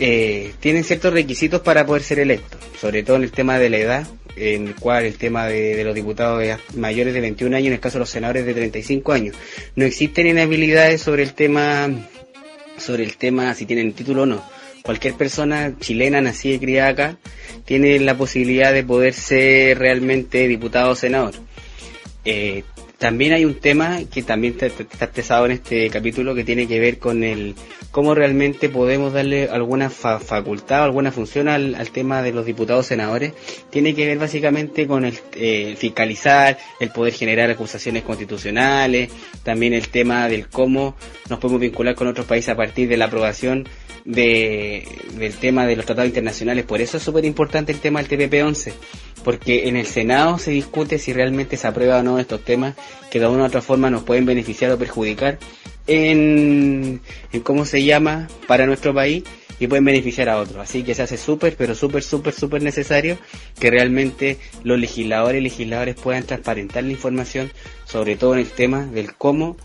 eh, 0.00 0.52
tienen 0.60 0.82
ciertos 0.82 1.12
requisitos 1.12 1.60
para 1.60 1.84
poder 1.84 2.02
ser 2.02 2.18
electos, 2.20 2.58
sobre 2.80 3.02
todo 3.02 3.16
en 3.16 3.22
el 3.22 3.32
tema 3.32 3.58
de 3.58 3.68
la 3.68 3.76
edad, 3.76 4.06
en 4.34 4.68
el 4.68 4.74
cual 4.74 5.04
el 5.04 5.18
tema 5.18 5.46
de, 5.46 5.84
los 5.84 5.94
diputados 5.94 6.42
es 6.42 6.56
mayores 6.74 7.12
de 7.12 7.20
21 7.20 7.54
años, 7.54 7.66
en 7.66 7.74
el 7.74 7.80
caso 7.80 7.98
de 7.98 8.00
los 8.00 8.10
senadores 8.10 8.46
de 8.46 8.54
35 8.54 9.12
años. 9.12 9.36
No 9.76 9.84
existen 9.84 10.26
inhabilidades 10.26 11.02
sobre 11.02 11.22
el 11.22 11.34
tema, 11.34 11.90
sobre 12.78 13.04
el 13.04 13.18
tema 13.18 13.54
si 13.54 13.66
tienen 13.66 13.92
título 13.92 14.22
o 14.22 14.26
no. 14.26 14.42
Cualquier 14.82 15.14
persona 15.14 15.74
chilena 15.78 16.22
nacida 16.22 16.54
y 16.54 16.58
criada 16.58 16.88
acá 16.88 17.18
tiene 17.66 17.98
la 17.98 18.16
posibilidad 18.16 18.72
de 18.72 18.82
poder 18.82 19.12
ser 19.12 19.78
realmente 19.78 20.48
diputado 20.48 20.92
o 20.92 20.94
senador. 20.94 21.34
Eh, 22.24 22.64
también 23.00 23.32
hay 23.32 23.46
un 23.46 23.54
tema 23.54 24.00
que 24.12 24.22
también 24.22 24.58
está, 24.60 24.66
expresado 25.06 25.46
en 25.46 25.52
este 25.52 25.88
capítulo 25.88 26.34
que 26.34 26.44
tiene 26.44 26.68
que 26.68 26.78
ver 26.78 26.98
con 26.98 27.24
el 27.24 27.54
cómo 27.90 28.14
realmente 28.14 28.68
podemos 28.68 29.14
darle 29.14 29.48
alguna 29.48 29.88
fa- 29.88 30.20
facultad 30.20 30.82
o 30.82 30.84
alguna 30.84 31.10
función 31.10 31.48
al, 31.48 31.74
al 31.76 31.90
tema 31.92 32.22
de 32.22 32.32
los 32.32 32.44
diputados 32.44 32.84
senadores. 32.86 33.32
Tiene 33.70 33.94
que 33.94 34.06
ver 34.06 34.18
básicamente 34.18 34.86
con 34.86 35.06
el 35.06 35.18
eh, 35.32 35.76
fiscalizar, 35.78 36.58
el 36.78 36.90
poder 36.90 37.14
generar 37.14 37.50
acusaciones 37.50 38.02
constitucionales, 38.02 39.10
también 39.42 39.72
el 39.72 39.88
tema 39.88 40.28
del 40.28 40.48
cómo 40.48 40.94
nos 41.30 41.38
podemos 41.38 41.60
vincular 41.60 41.94
con 41.94 42.08
otros 42.08 42.26
países 42.26 42.50
a 42.50 42.56
partir 42.56 42.88
de 42.88 42.96
la 42.96 43.06
aprobación 43.06 43.68
de, 44.04 44.86
del 45.14 45.34
tema 45.34 45.66
de 45.66 45.76
los 45.76 45.86
tratados 45.86 46.08
internacionales. 46.08 46.64
Por 46.64 46.80
eso 46.80 46.96
es 46.96 47.02
súper 47.02 47.24
importante 47.24 47.72
el 47.72 47.78
tema 47.78 48.02
del 48.02 48.10
TPP-11, 48.10 48.72
porque 49.24 49.68
en 49.68 49.76
el 49.76 49.86
Senado 49.86 50.38
se 50.38 50.50
discute 50.50 50.98
si 50.98 51.12
realmente 51.12 51.56
se 51.56 51.66
aprueba 51.66 51.98
o 51.98 52.02
no 52.02 52.18
estos 52.18 52.44
temas 52.44 52.74
que 53.10 53.20
de 53.20 53.26
una 53.26 53.44
u 53.44 53.46
otra 53.46 53.62
forma 53.62 53.90
nos 53.90 54.02
pueden 54.02 54.26
beneficiar 54.26 54.70
o 54.72 54.78
perjudicar 54.78 55.38
en, 55.86 57.00
en 57.32 57.40
cómo 57.40 57.64
se 57.64 57.82
llama 57.84 58.28
para 58.46 58.66
nuestro 58.66 58.94
país 58.94 59.24
y 59.60 59.66
pueden 59.66 59.84
beneficiar 59.84 60.28
a 60.28 60.38
otros. 60.38 60.56
Así 60.56 60.82
que 60.82 60.94
se 60.94 61.02
hace 61.02 61.18
súper, 61.18 61.54
pero 61.56 61.74
súper, 61.74 62.02
súper, 62.02 62.32
súper 62.32 62.62
necesario 62.62 63.18
que 63.60 63.70
realmente 63.70 64.38
los 64.64 64.80
legisladores 64.80 65.40
y 65.40 65.44
legisladores 65.44 65.94
puedan 65.96 66.24
transparentar 66.24 66.82
la 66.82 66.92
información, 66.92 67.52
sobre 67.84 68.16
todo 68.16 68.32
en 68.32 68.40
el 68.40 68.50
tema 68.50 68.86
del 68.86 69.14
cómo 69.14 69.56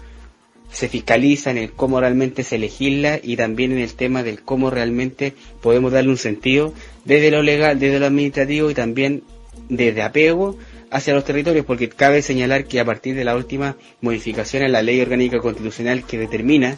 se 0.75 0.89
fiscaliza, 0.89 1.51
en 1.51 1.57
el 1.57 1.71
cómo 1.71 2.01
realmente 2.01 2.43
se 2.43 2.57
legisla 2.57 3.17
y 3.23 3.37
también 3.37 3.71
en 3.71 3.77
el 3.77 3.93
tema 3.93 4.23
del 4.23 4.41
cómo 4.41 4.69
realmente 4.69 5.33
podemos 5.61 5.93
darle 5.93 6.09
un 6.09 6.17
sentido 6.17 6.73
desde 7.05 7.31
lo 7.31 7.41
legal, 7.41 7.79
desde 7.79 7.97
lo 7.97 8.07
administrativo 8.07 8.69
y 8.69 8.73
también 8.73 9.23
desde 9.69 10.01
apego 10.01 10.57
hacia 10.91 11.13
los 11.13 11.23
territorios, 11.23 11.65
porque 11.65 11.87
cabe 11.87 12.21
señalar 12.21 12.65
que 12.65 12.81
a 12.81 12.85
partir 12.85 13.15
de 13.15 13.23
la 13.23 13.37
última 13.37 13.77
modificación 14.01 14.63
en 14.63 14.73
la 14.73 14.81
ley 14.81 14.99
orgánica 14.99 15.39
constitucional 15.39 16.03
que 16.03 16.17
determina 16.17 16.77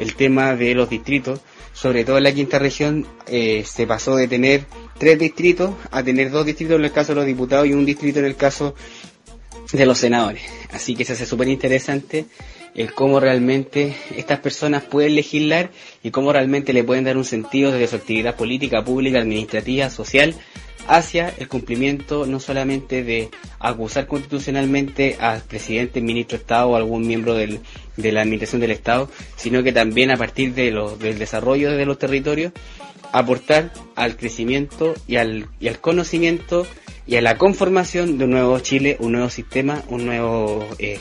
el 0.00 0.16
tema 0.16 0.56
de 0.56 0.74
los 0.74 0.90
distritos, 0.90 1.40
sobre 1.72 2.04
todo 2.04 2.18
en 2.18 2.24
la 2.24 2.34
quinta 2.34 2.58
región, 2.58 3.06
eh, 3.28 3.62
se 3.64 3.86
pasó 3.86 4.16
de 4.16 4.26
tener 4.26 4.64
tres 4.98 5.20
distritos 5.20 5.70
a 5.92 6.02
tener 6.02 6.32
dos 6.32 6.44
distritos 6.44 6.76
en 6.80 6.84
el 6.84 6.90
caso 6.90 7.12
de 7.12 7.16
los 7.16 7.26
diputados 7.26 7.68
y 7.68 7.74
un 7.74 7.86
distrito 7.86 8.18
en 8.18 8.24
el 8.24 8.34
caso 8.34 8.74
de 9.72 9.86
los 9.86 9.98
senadores. 9.98 10.42
Así 10.72 10.96
que 10.96 11.04
se 11.04 11.12
hace 11.12 11.26
súper 11.26 11.46
interesante 11.46 12.26
el 12.76 12.92
cómo 12.92 13.18
realmente 13.20 13.96
estas 14.16 14.38
personas 14.40 14.84
pueden 14.84 15.16
legislar 15.16 15.70
y 16.02 16.10
cómo 16.10 16.32
realmente 16.32 16.72
le 16.72 16.84
pueden 16.84 17.04
dar 17.04 17.16
un 17.16 17.24
sentido 17.24 17.72
desde 17.72 17.88
su 17.88 17.96
actividad 17.96 18.36
política, 18.36 18.84
pública, 18.84 19.18
administrativa, 19.18 19.90
social, 19.90 20.34
hacia 20.88 21.32
el 21.38 21.48
cumplimiento 21.48 22.26
no 22.26 22.38
solamente 22.38 23.02
de 23.02 23.30
acusar 23.58 24.06
constitucionalmente 24.06 25.16
al 25.18 25.40
presidente, 25.42 26.00
ministro 26.00 26.38
de 26.38 26.42
Estado 26.42 26.68
o 26.68 26.76
algún 26.76 27.06
miembro 27.06 27.34
del- 27.34 27.58
de 27.96 28.12
la 28.12 28.20
administración 28.22 28.60
del 28.60 28.70
Estado, 28.70 29.10
sino 29.36 29.62
que 29.64 29.72
también 29.72 30.10
a 30.12 30.16
partir 30.16 30.54
de 30.54 30.70
los, 30.70 30.98
del 31.00 31.18
desarrollo 31.18 31.72
de 31.72 31.86
los 31.86 31.98
territorios, 31.98 32.52
aportar 33.12 33.72
al 33.94 34.16
crecimiento 34.16 34.94
y 35.08 35.16
al, 35.16 35.48
y 35.60 35.68
al 35.68 35.80
conocimiento 35.80 36.66
y 37.06 37.16
a 37.16 37.22
la 37.22 37.36
conformación 37.38 38.18
de 38.18 38.24
un 38.24 38.30
nuevo 38.32 38.58
Chile, 38.60 38.96
un 39.00 39.12
nuevo 39.12 39.30
sistema, 39.30 39.82
un 39.88 40.06
nuevo, 40.06 40.68
eh, 40.78 40.98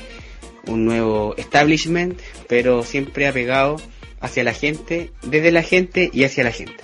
un 0.67 0.86
nuevo 0.86 1.36
establishment, 1.38 2.19
pero 2.47 2.84
siempre 2.84 3.28
apegado 3.28 3.78
hacia 4.19 4.43
la 4.43 4.54
gente, 4.54 5.12
desde 5.23 5.51
la 5.51 5.63
gente 5.63 6.10
y 6.12 6.23
hacia 6.23 6.43
la 6.43 6.51
gente. 6.51 6.84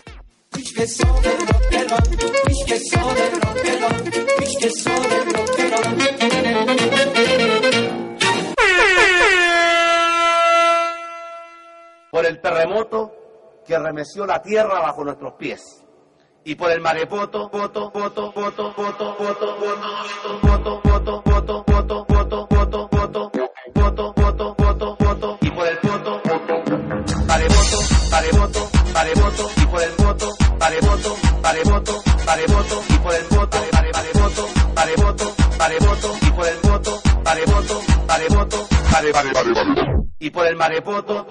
por 12.11 12.25
el 12.25 12.41
terremoto 12.41 13.13
que 13.65 13.79
remeció 13.79 14.25
la 14.25 14.41
tierra 14.41 14.79
bajo 14.79 15.03
nuestros 15.03 15.33
pies 15.33 15.83
y 16.43 16.55
por 16.55 16.71
el 16.71 16.81
marepoto, 16.81 17.49
voto, 17.49 17.89
voto, 17.91 18.31
voto, 18.31 18.73
voto, 18.73 18.73
voto, 18.75 19.15
voto, 19.17 19.55
voto, 19.57 20.01
voto, 20.41 20.81
voto, 20.83 21.23
voto, 21.23 21.23
voto, 21.23 21.63
voto, 21.65 22.05
voto, 22.05 22.47
voto, 22.47 22.89
voto, 22.91 23.40
por 25.61 25.69
el 25.69 25.77
poto, 25.77 26.19
pare 27.27 27.47
voto, 27.47 27.77
pare 28.09 28.31
voto, 28.31 28.67
pare 28.93 29.13
voto, 29.13 29.51
y 29.57 29.65
por 29.67 29.83
el 29.83 29.91
poto, 29.91 30.35
pare 30.57 30.81
voto, 30.81 31.15
pare 31.39 31.63
voto, 31.63 32.03
pare 32.25 32.47
voto, 32.47 32.83
y 32.89 32.97
por 32.97 33.13
el 33.13 33.25
poto, 33.25 33.61
pare 33.71 33.91
pare 33.91 34.09
voto, 34.13 34.47
pare 34.73 34.95
voto, 34.95 35.35
pare 35.59 35.77
voto, 35.79 36.17
y 36.19 36.31
por 36.31 36.47
el 36.47 36.57
poto, 36.57 36.99
pare 37.23 37.45
voto, 37.45 37.79
pare 38.07 38.27
voto, 38.29 38.67
pare 38.91 39.13
pare 39.13 39.31
pare 39.31 39.51
y 40.19 40.31
por 40.31 40.47
el 40.47 40.55
marepoto. 40.55 41.27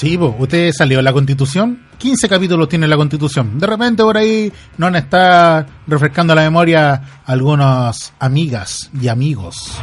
Sí, 0.03 0.19
¿usted 0.19 0.73
salió 0.77 1.01
la 1.01 1.13
constitución? 1.13 1.81
15 1.99 2.29
capítulos 2.29 2.69
tiene 2.69 2.89
la 2.89 2.97
constitución. 2.97 3.57
De 3.57 3.69
repente 3.69 4.03
por 4.03 4.17
ahí 4.17 4.53
nos 4.77 4.93
está 4.97 5.65
refrescando 5.87 6.35
la 6.35 6.43
memoria 6.43 7.01
algunas 7.25 8.13
amigas 8.19 8.91
y 9.01 9.07
amigos. 9.07 9.79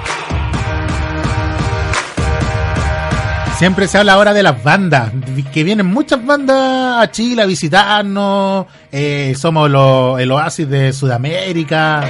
Siempre 3.57 3.87
se 3.87 3.97
habla 3.97 4.13
ahora 4.13 4.33
de 4.33 4.43
las 4.43 4.61
bandas, 4.61 5.09
que 5.53 5.63
vienen 5.63 5.85
muchas 5.85 6.25
bandas 6.25 7.01
a 7.01 7.09
Chile 7.11 7.41
a 7.43 7.45
visitarnos, 7.45 8.65
eh, 8.91 9.33
somos 9.37 9.69
lo- 9.71 10.19
el 10.19 10.29
oasis 10.31 10.67
de 10.69 10.91
Sudamérica, 10.91 12.03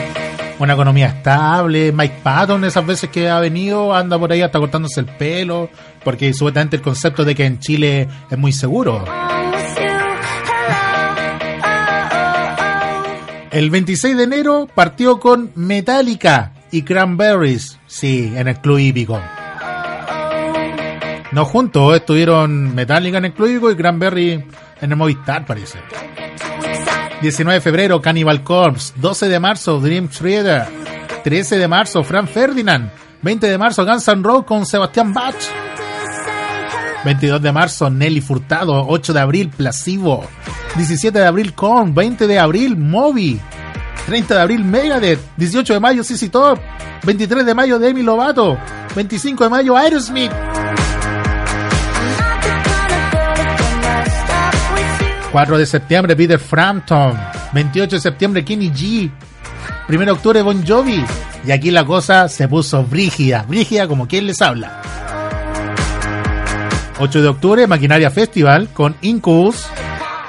una 0.60 0.74
economía 0.74 1.07
estable, 1.07 1.91
Mike 1.91 2.20
Patton 2.22 2.66
esas 2.66 2.86
veces 2.86 3.10
que 3.10 3.30
ha 3.30 3.39
venido 3.39 3.95
anda 3.95 4.20
por 4.20 4.32
ahí 4.32 4.41
hasta 4.41 4.60
cortándose 4.60 4.99
el 4.99 5.05
pelo, 5.05 5.70
porque 6.03 6.34
supuestamente 6.34 6.76
el 6.76 6.82
concepto 6.82 7.24
de 7.24 7.34
que 7.34 7.45
en 7.45 7.60
Chile 7.60 8.07
es 8.30 8.38
muy 8.38 8.51
seguro. 8.51 9.05
El 13.51 13.72
26 13.72 14.16
de 14.16 14.24
enero 14.24 14.68
partió 14.74 15.20
con 15.20 15.51
Metallica 15.55 16.53
y 16.72 16.84
Cranberries, 16.84 17.80
sí, 17.88 18.32
en 18.36 18.47
el 18.47 18.60
club 18.60 18.78
hípico. 18.78 19.20
No 21.32 21.45
juntos, 21.45 21.95
estuvieron 21.95 22.76
Metallica 22.76 23.18
en 23.18 23.26
el 23.26 23.34
club 23.34 23.49
hípico 23.49 23.72
y 23.72 23.76
Cranberry 23.76 24.45
en 24.82 24.91
el 24.91 24.95
Movistar, 24.95 25.45
parece. 25.45 25.80
19 27.22 27.55
de 27.55 27.61
febrero, 27.61 28.01
Cannibal 28.01 28.43
Corpse. 28.43 28.93
12 28.95 29.28
de 29.28 29.39
marzo, 29.39 29.80
Dream 29.80 30.07
Theater. 30.07 30.67
13 31.24 31.57
de 31.57 31.67
marzo, 31.67 32.03
Frank 32.03 32.28
Ferdinand. 32.30 32.89
20 33.22 33.47
de 33.47 33.57
marzo, 33.57 33.86
Guns 33.86 34.07
N' 34.07 34.24
Roses 34.24 34.45
con 34.45 34.65
Sebastián 34.65 35.13
Bach. 35.13 35.36
22 37.03 37.41
de 37.41 37.51
marzo, 37.51 37.89
Nelly 37.89 38.22
Furtado. 38.22 38.88
8 38.88 39.13
de 39.13 39.20
abril, 39.20 39.49
Placebo. 39.49 40.26
17 40.76 41.20
de 41.20 41.26
abril, 41.26 41.53
Korn. 41.53 41.93
20 41.93 42.26
de 42.26 42.39
abril, 42.39 42.78
Moby. 42.78 43.39
30 44.05 44.36
de 44.36 44.41
abril, 44.41 44.63
Megadeth. 44.63 45.20
18 45.36 45.74
de 45.74 45.80
mayo, 45.82 46.03
CC 46.03 46.30
Top. 46.30 46.57
23 47.03 47.45
de 47.45 47.53
mayo, 47.53 47.80
Demi 47.80 48.01
Lovato. 48.01 48.57
25 48.95 49.43
de 49.43 49.49
mayo, 49.49 49.76
Aerosmith. 49.76 50.32
4 55.32 55.57
de 55.57 55.65
septiembre, 55.65 56.15
Peter 56.15 56.39
Frampton. 56.39 57.17
28 57.53 57.95
de 57.95 58.01
septiembre, 58.01 58.45
Kenny 58.45 58.71
G. 58.71 59.11
1 59.88 60.05
de 60.05 60.11
octubre, 60.11 60.41
Bon 60.41 60.65
Jovi. 60.65 61.03
Y 61.45 61.51
aquí 61.51 61.71
la 61.71 61.86
cosa 61.86 62.27
se 62.27 62.47
puso 62.47 62.84
brígida. 62.84 63.43
Brígida 63.47 63.88
como 63.88 64.07
quien 64.07 64.27
les 64.27 64.41
habla. 64.41 64.82
8 66.99 67.21
de 67.21 67.27
octubre, 67.27 67.67
Maquinaria 67.67 68.11
Festival 68.11 68.69
con 68.73 68.95
Incubus. 69.01 69.67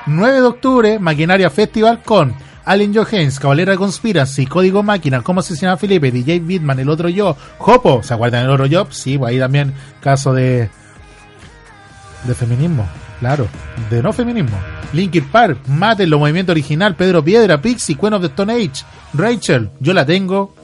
9 0.06 0.40
de 0.40 0.46
octubre, 0.46 0.98
Maquinaria 0.98 1.50
Festival 1.50 2.02
con 2.02 2.34
Allen 2.64 2.94
Johannes, 2.94 3.40
Cabalera 3.40 3.76
Conspiracy, 3.76 4.46
Código 4.46 4.82
Máquina, 4.82 5.22
Cómo 5.22 5.40
asesinar 5.40 5.74
a 5.74 5.76
Felipe, 5.76 6.10
DJ 6.10 6.40
Bitman, 6.40 6.78
El 6.78 6.88
Otro 6.88 7.08
Yo, 7.08 7.36
Jopo, 7.58 8.02
¿se 8.02 8.14
acuerdan 8.14 8.42
del 8.42 8.50
Otro 8.50 8.66
Yo? 8.66 8.86
Sí, 8.90 9.18
pues 9.18 9.30
ahí 9.30 9.38
también 9.38 9.74
caso 10.00 10.32
de 10.32 10.70
de 12.24 12.34
feminismo, 12.34 12.86
claro, 13.20 13.46
de 13.90 14.02
no 14.02 14.12
feminismo. 14.12 14.58
Linkin 14.92 15.24
Park, 15.26 15.58
Mate, 15.68 16.06
los 16.06 16.18
movimientos 16.18 16.52
original, 16.52 16.96
Pedro 16.96 17.22
Piedra, 17.22 17.62
Pixie, 17.62 17.94
Queen 17.94 18.14
of 18.14 18.22
the 18.22 18.26
Stone 18.26 18.52
Age, 18.52 18.84
Rachel, 19.14 19.70
Yo 19.78 19.92
la 19.94 20.04
tengo, 20.04 20.54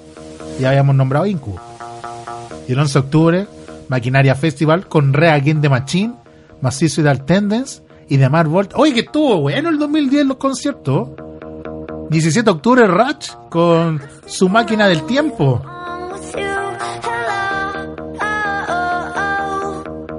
ya 0.58 0.70
habíamos 0.70 0.96
nombrado 0.96 1.26
Incubus. 1.26 1.60
Y 2.66 2.72
el 2.72 2.78
11 2.80 2.92
de 2.92 2.98
octubre, 3.04 3.46
Maquinaria 3.88 4.34
Festival 4.34 4.88
con 4.88 5.12
Rea 5.12 5.40
the 5.40 5.68
Machine, 5.68 6.14
Suicidal 6.70 7.24
Tendence 7.24 7.82
y 8.08 8.18
The 8.18 8.28
Mad 8.28 8.46
Volt. 8.46 8.72
Oye, 8.74 8.94
que 8.94 9.00
estuvo 9.00 9.40
bueno 9.40 9.68
el 9.68 9.78
2010 9.78 10.26
los 10.26 10.36
conciertos. 10.36 11.10
17 12.10 12.44
de 12.44 12.50
octubre, 12.50 12.86
Ratch 12.86 13.30
con 13.50 14.00
su 14.26 14.48
máquina 14.48 14.86
del 14.88 15.04
tiempo. 15.06 15.62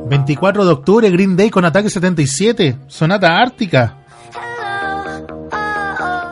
24 0.09 0.65
de 0.65 0.71
octubre, 0.71 1.09
Green 1.09 1.35
Day 1.35 1.49
con 1.49 1.65
Ataque 1.65 1.89
77, 1.89 2.77
Sonata 2.87 3.37
Ártica. 3.37 3.97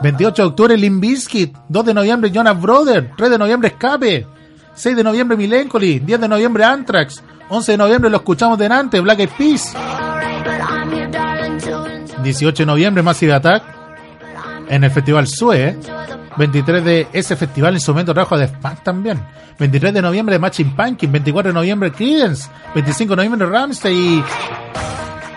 28 0.02 0.42
de 0.42 0.48
octubre, 0.48 0.78
Limp 0.78 1.02
Bizkit. 1.02 1.56
2 1.68 1.86
de 1.86 1.94
noviembre, 1.94 2.32
Jonas 2.32 2.60
Brother. 2.62 3.12
3 3.18 3.32
de 3.32 3.38
noviembre, 3.38 3.70
Escape. 3.70 4.28
6 4.76 4.96
de 4.96 5.04
noviembre, 5.04 5.36
Milencolin. 5.36 6.06
10 6.06 6.22
de 6.22 6.28
noviembre, 6.28 6.64
Anthrax. 6.64 7.24
11 7.50 7.72
de 7.74 7.78
noviembre, 7.78 8.10
lo 8.10 8.18
escuchamos 8.18 8.58
delante, 8.58 9.00
Black 9.02 9.20
Eyed 9.20 9.30
Peas. 9.38 9.74
18 12.24 12.64
de 12.64 12.66
noviembre, 12.66 13.04
Massive 13.04 13.34
Attack. 13.34 13.64
En 14.70 14.84
el 14.84 14.92
Festival 14.92 15.28
SUE. 15.28 15.78
23 16.38 16.84
de 16.84 17.08
ese 17.14 17.36
festival 17.36 17.76
en 17.76 17.80
su 17.80 17.92
momento 17.92 18.14
trajo 18.14 18.36
a 18.36 18.46
The 18.46 18.52
también. 18.84 19.22
23 19.58 19.94
de 19.94 20.02
noviembre, 20.02 20.40
Matching 20.40 20.76
Pumpkin. 20.76 21.12
24 21.12 21.50
de 21.50 21.54
noviembre, 21.54 21.92
Creedence. 21.92 22.50
25 22.74 23.12
de 23.12 23.16
noviembre, 23.16 23.48
Ramsey 23.48 23.96
y 23.96 24.24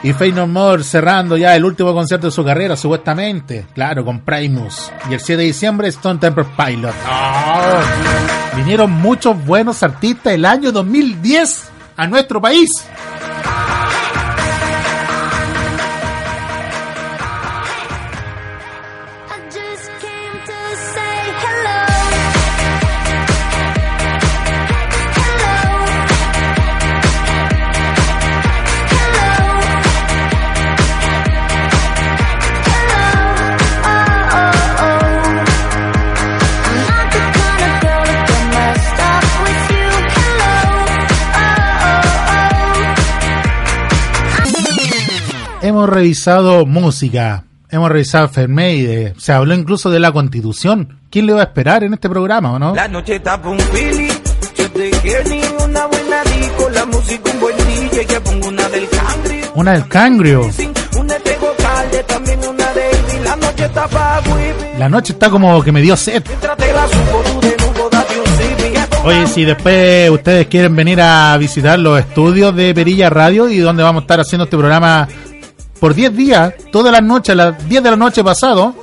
y 0.02 0.12
Faith 0.12 0.34
No 0.34 0.46
More 0.46 0.84
cerrando 0.84 1.36
ya 1.36 1.56
el 1.56 1.64
último 1.64 1.92
concierto 1.92 2.28
de 2.28 2.30
su 2.30 2.44
carrera, 2.44 2.76
supuestamente. 2.76 3.66
Claro, 3.74 4.04
con 4.04 4.20
Primus. 4.20 4.90
Y 5.10 5.14
el 5.14 5.20
7 5.20 5.40
de 5.40 5.46
diciembre, 5.48 5.88
Stone 5.88 6.20
Temple 6.20 6.46
Pilot. 6.56 6.94
¡Oh! 7.08 8.56
Vinieron 8.56 8.90
muchos 8.90 9.44
buenos 9.44 9.82
artistas 9.82 10.34
el 10.34 10.44
año 10.44 10.72
2010 10.72 11.70
a 11.96 12.06
nuestro 12.06 12.40
país. 12.40 12.70
Revisado 45.98 46.64
música, 46.64 47.42
hemos 47.70 47.90
revisado 47.90 48.28
Fermeide, 48.28 49.14
se 49.18 49.32
habló 49.32 49.52
incluso 49.52 49.90
de 49.90 49.98
la 49.98 50.12
constitución. 50.12 51.00
¿Quién 51.10 51.26
le 51.26 51.32
va 51.32 51.40
a 51.40 51.44
esperar 51.44 51.82
en 51.82 51.92
este 51.92 52.08
programa 52.08 52.52
o 52.52 52.58
no? 52.60 52.72
La 52.72 52.86
noche 52.86 53.16
está 53.16 53.34
un 53.44 53.58
fili, 53.58 54.06
yo 54.56 54.70
te 54.70 54.90
quiero 55.02 55.28
ni 55.28 55.40
una 55.64 55.86
buena 55.86 56.22
disco, 56.22 56.70
la 56.70 56.86
música 56.86 57.32
un 57.32 57.40
buen 57.40 57.56
DJ, 57.56 58.20
pongo 58.20 58.46
una 58.46 58.68
del 58.68 58.88
cangri. 58.88 59.40
Una 59.54 59.72
del 59.72 59.88
cangrio. 59.88 60.48
La 64.78 64.88
noche 64.88 65.12
está 65.14 65.28
como 65.28 65.60
que 65.64 65.72
me 65.72 65.82
dio 65.82 65.96
sed. 65.96 66.22
Oye, 69.04 69.26
si 69.26 69.44
después 69.44 70.10
ustedes 70.10 70.46
quieren 70.46 70.76
venir 70.76 71.00
a 71.00 71.36
visitar 71.38 71.76
los 71.76 71.98
estudios 71.98 72.54
de 72.54 72.72
Perilla 72.72 73.10
Radio 73.10 73.48
y 73.48 73.58
donde 73.58 73.82
vamos 73.82 74.02
a 74.02 74.04
estar 74.04 74.20
haciendo 74.20 74.44
este 74.44 74.56
programa 74.56 75.08
por 75.78 75.94
10 75.94 76.16
días, 76.16 76.54
todas 76.72 76.92
las 76.92 77.02
noches, 77.02 77.32
a 77.32 77.36
las 77.36 77.68
10 77.68 77.82
de 77.82 77.90
la 77.90 77.96
noche 77.96 78.22
pasado, 78.24 78.74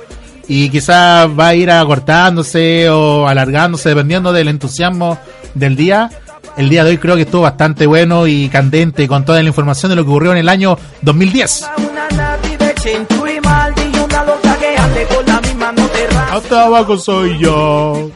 y 0.48 0.68
quizás 0.70 1.28
va 1.28 1.48
a 1.48 1.54
ir 1.54 1.70
acortándose 1.70 2.88
o 2.88 3.26
alargándose 3.26 3.88
dependiendo 3.88 4.32
del 4.32 4.48
entusiasmo 4.48 5.18
del 5.54 5.76
día. 5.76 6.10
El 6.56 6.68
día 6.68 6.84
de 6.84 6.90
hoy 6.90 6.98
creo 6.98 7.16
que 7.16 7.22
estuvo 7.22 7.42
bastante 7.42 7.86
bueno 7.86 8.26
y 8.26 8.48
candente 8.48 9.06
con 9.08 9.24
toda 9.24 9.42
la 9.42 9.48
información 9.48 9.90
de 9.90 9.96
lo 9.96 10.04
que 10.04 10.10
ocurrió 10.10 10.32
en 10.32 10.38
el 10.38 10.48
año 10.48 10.78
2010. 11.02 11.66
Una 11.90 12.08
nati 12.16 12.56
de 12.56 12.74
Chintu 12.74 13.26
y 13.26 13.40
Maldi 13.40 13.82
y 13.82 13.98
una 13.98 14.24
loca 14.24 14.56
que 14.58 14.76
ande 14.78 15.06
con 15.06 15.26
la 15.26 15.40
misma 15.40 15.72
no 15.72 15.86
te 15.88 16.06
rases. 16.06 16.34
Hasta 16.34 16.64
abajo 16.64 16.96
soy 16.96 17.38
yo. 17.38 18.10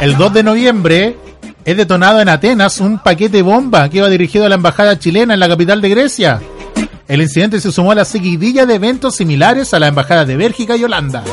El 0.00 0.16
2 0.16 0.32
de 0.32 0.42
noviembre 0.42 1.16
es 1.64 1.76
detonado 1.76 2.20
en 2.20 2.28
Atenas 2.28 2.80
un 2.80 2.98
paquete 2.98 3.42
bomba 3.42 3.88
que 3.88 3.98
iba 3.98 4.08
dirigido 4.08 4.46
a 4.46 4.48
la 4.48 4.54
embajada 4.56 4.98
chilena 4.98 5.34
en 5.34 5.40
la 5.40 5.48
capital 5.48 5.80
de 5.80 5.88
Grecia. 5.90 6.40
El 7.08 7.22
incidente 7.22 7.58
se 7.58 7.72
sumó 7.72 7.92
a 7.92 7.94
la 7.94 8.04
seguidilla 8.04 8.66
de 8.66 8.74
eventos 8.74 9.16
similares 9.16 9.72
a 9.72 9.78
la 9.78 9.88
embajada 9.88 10.26
de 10.26 10.36
Bélgica 10.36 10.76
y 10.76 10.84
Holanda. 10.84 11.24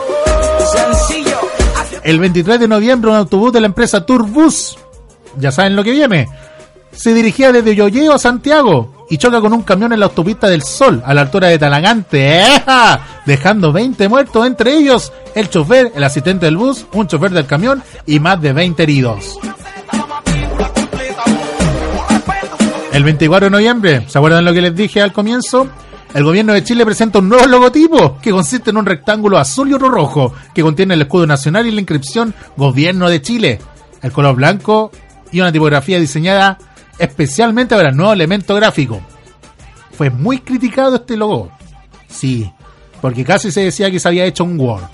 El 2.04 2.20
23 2.20 2.62
de 2.62 2.68
noviembre 2.68 3.12
un 3.12 3.18
autobús 3.18 3.52
de 3.52 3.60
la 3.60 3.68
empresa 3.68 4.06
Turbus, 4.06 4.78
ya 5.38 5.52
saben 5.52 5.76
lo 5.76 5.84
que 5.84 5.92
viene, 5.92 6.30
se 6.92 7.14
dirigía 7.14 7.52
desde 7.52 7.76
Yoyeo 7.76 8.14
a 8.14 8.20
Santiago 8.20 9.06
y 9.10 9.18
choca 9.18 9.42
con 9.42 9.52
un 9.52 9.64
camión 9.64 9.92
en 9.92 10.00
la 10.00 10.06
autopista 10.06 10.48
del 10.48 10.64
Sol 10.64 11.04
a 11.06 11.14
la 11.14 11.22
altura 11.22 11.50
de 11.50 11.60
Talagante, 11.60 12.40
¡Eja! 12.42 13.22
dejando 13.26 13.74
20 13.74 14.08
muertos, 14.08 14.48
entre 14.48 14.76
ellos 14.76 15.12
el 15.34 15.50
chofer, 15.50 15.92
el 15.94 16.04
asistente 16.04 16.46
del 16.46 16.56
bus, 16.56 16.86
un 16.94 17.08
chofer 17.08 17.32
del 17.32 17.48
camión 17.48 17.84
y 18.06 18.20
más 18.20 18.42
de 18.42 18.54
20 18.54 18.82
heridos. 18.82 19.38
El 22.96 23.04
24 23.04 23.48
de 23.48 23.52
noviembre, 23.52 24.06
¿se 24.08 24.18
acuerdan 24.18 24.46
lo 24.46 24.54
que 24.54 24.62
les 24.62 24.74
dije 24.74 25.02
al 25.02 25.12
comienzo? 25.12 25.68
El 26.14 26.24
gobierno 26.24 26.54
de 26.54 26.64
Chile 26.64 26.86
presenta 26.86 27.20
un 27.20 27.28
nuevo 27.28 27.46
logotipo 27.46 28.18
que 28.22 28.32
consiste 28.32 28.70
en 28.70 28.78
un 28.78 28.86
rectángulo 28.86 29.38
azul 29.38 29.70
y 29.70 29.74
otro 29.74 29.90
rojo 29.90 30.34
que 30.54 30.62
contiene 30.62 30.94
el 30.94 31.02
escudo 31.02 31.28
nacional 31.28 31.68
y 31.68 31.72
la 31.72 31.82
inscripción 31.82 32.34
Gobierno 32.56 33.10
de 33.10 33.22
Chile. 33.22 33.60
El 34.02 34.14
color 34.14 34.38
blanco 34.38 34.92
y 35.30 35.42
una 35.42 35.52
tipografía 35.52 36.00
diseñada 36.00 36.58
especialmente 36.98 37.76
para 37.76 37.90
el 37.90 37.98
nuevo 37.98 38.14
elemento 38.14 38.56
gráfico. 38.56 39.02
Fue 39.92 40.10
muy 40.10 40.40
criticado 40.40 40.96
este 40.96 41.18
logo. 41.18 41.52
Sí, 42.08 42.50
porque 43.02 43.26
casi 43.26 43.52
se 43.52 43.60
decía 43.60 43.92
que 43.92 44.00
se 44.00 44.08
había 44.08 44.24
hecho 44.24 44.46
un 44.46 44.58
Word. 44.58 44.86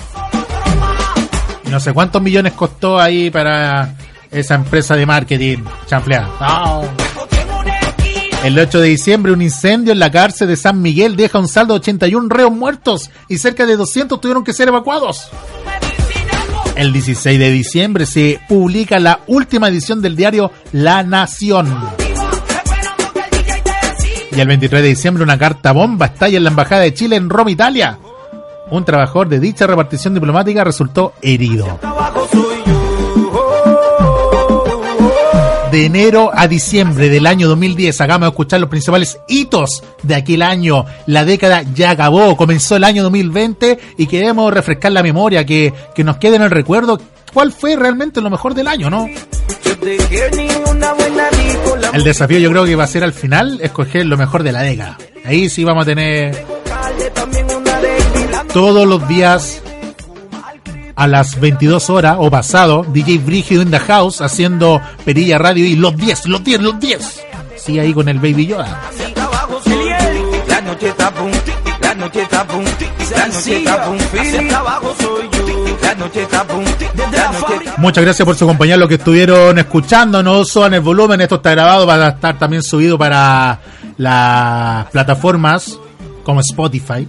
Y 1.65 1.69
no 1.69 1.79
sé 1.79 1.93
cuántos 1.93 2.19
millones 2.19 2.53
costó 2.53 2.99
ahí 2.99 3.29
para 3.29 3.93
esa 4.31 4.55
empresa 4.55 4.95
de 4.95 5.05
marketing 5.05 5.59
chanfleada. 5.85 6.31
Ah. 6.39 6.81
El 8.43 8.57
8 8.57 8.79
de 8.81 8.87
diciembre, 8.87 9.31
un 9.31 9.41
incendio 9.43 9.93
en 9.93 9.99
la 9.99 10.09
cárcel 10.09 10.47
de 10.47 10.55
San 10.55 10.81
Miguel 10.81 11.15
deja 11.15 11.37
un 11.37 11.47
saldo 11.47 11.75
de 11.75 11.81
81 11.81 12.27
reos 12.27 12.51
muertos 12.51 13.11
y 13.27 13.37
cerca 13.37 13.67
de 13.67 13.77
200 13.77 14.19
tuvieron 14.19 14.43
que 14.43 14.53
ser 14.53 14.67
evacuados. 14.67 15.29
El 16.75 16.91
16 16.91 17.37
de 17.37 17.51
diciembre 17.51 18.07
se 18.07 18.39
publica 18.49 18.99
la 18.99 19.19
última 19.27 19.67
edición 19.67 20.01
del 20.01 20.15
diario 20.15 20.51
La 20.71 21.03
Nación. 21.03 21.67
Y 24.35 24.39
el 24.39 24.47
23 24.47 24.81
de 24.81 24.87
diciembre 24.87 25.23
una 25.23 25.37
carta 25.37 25.71
bomba 25.71 26.07
estalla 26.07 26.37
en 26.37 26.43
la 26.43 26.49
Embajada 26.49 26.81
de 26.81 26.95
Chile 26.95 27.17
en 27.17 27.29
Roma, 27.29 27.51
Italia. 27.51 27.99
Un 28.71 28.83
trabajador 28.83 29.29
de 29.29 29.39
dicha 29.39 29.67
repartición 29.67 30.15
diplomática 30.15 30.63
resultó 30.63 31.13
herido. 31.21 31.79
De 35.71 35.85
enero 35.85 36.31
a 36.33 36.47
diciembre 36.47 37.09
del 37.09 37.25
año 37.25 37.47
2010. 37.47 38.01
Hagamos 38.01 38.29
escuchar 38.29 38.59
los 38.59 38.69
principales 38.69 39.17
hitos 39.27 39.83
de 40.03 40.15
aquel 40.15 40.41
año. 40.41 40.85
La 41.05 41.23
década 41.23 41.63
ya 41.73 41.91
acabó, 41.91 42.35
comenzó 42.35 42.75
el 42.75 42.83
año 42.83 43.03
2020 43.03 43.79
y 43.97 44.07
queremos 44.07 44.53
refrescar 44.53 44.91
la 44.91 45.01
memoria, 45.01 45.45
que, 45.45 45.73
que 45.95 46.03
nos 46.03 46.17
quede 46.17 46.35
en 46.35 46.41
el 46.41 46.51
recuerdo 46.51 46.99
cuál 47.33 47.53
fue 47.53 47.77
realmente 47.77 48.19
lo 48.19 48.29
mejor 48.29 48.53
del 48.53 48.67
año, 48.67 48.89
¿no? 48.89 49.07
El 51.93 52.03
desafío 52.03 52.39
yo 52.39 52.51
creo 52.51 52.65
que 52.65 52.75
va 52.75 52.83
a 52.83 52.87
ser 52.87 53.03
al 53.03 53.13
final 53.13 53.59
escoger 53.61 54.05
lo 54.05 54.17
mejor 54.17 54.43
de 54.43 54.51
la 54.51 54.61
década. 54.61 54.97
Ahí 55.23 55.49
sí 55.49 55.63
vamos 55.63 55.83
a 55.83 55.85
tener 55.85 56.45
todos 58.53 58.85
los 58.85 59.07
días 59.07 59.61
a 61.01 61.07
las 61.07 61.39
22 61.39 61.89
horas 61.89 62.17
o 62.19 62.29
pasado, 62.29 62.85
DJ 62.87 63.17
Brígido 63.17 63.63
in 63.63 63.71
the 63.71 63.79
house 63.79 64.21
haciendo 64.21 64.79
Perilla 65.03 65.39
Radio 65.39 65.65
y 65.65 65.75
los 65.75 65.97
10, 65.97 66.27
los 66.27 66.43
10, 66.43 66.61
los 66.61 66.79
10. 66.79 67.21
Sí, 67.57 67.79
ahí 67.79 67.91
con 67.91 68.07
el 68.07 68.19
Baby 68.19 68.45
Yoda. 68.45 68.79
La 70.47 70.61
noche 70.61 70.89
está 70.89 71.09
boom, 71.09 71.31
la 71.81 71.95
noche 71.95 72.21
está 72.21 72.43
boom, 72.43 72.63
la 73.15 73.27
noche 73.27 73.57
está 73.57 73.85
boom, 73.87 73.97
Philly. 74.11 74.49
abajo 74.51 74.95
soy 74.99 75.29
yo. 75.31 75.77
La 75.81 75.95
noche 75.95 76.21
está 76.21 76.43
boom, 76.43 76.65
la 76.95 77.31
noche 77.31 77.55
está 77.55 77.77
Muchas 77.77 78.03
gracias 78.03 78.23
por 78.23 78.35
su 78.35 78.45
compañía, 78.45 78.77
los 78.77 78.87
que 78.87 78.95
estuvieron 78.95 79.57
escuchando, 79.57 80.21
no 80.21 80.45
suban 80.45 80.75
el 80.75 80.81
volumen, 80.81 81.19
esto 81.19 81.37
está 81.37 81.49
grabado, 81.49 81.87
va 81.87 81.95
a 81.95 82.09
estar 82.09 82.37
también 82.37 82.61
subido 82.61 82.99
para 82.99 83.59
las 83.97 84.85
plataformas 84.91 85.79
como 86.23 86.41
Spotify, 86.41 87.07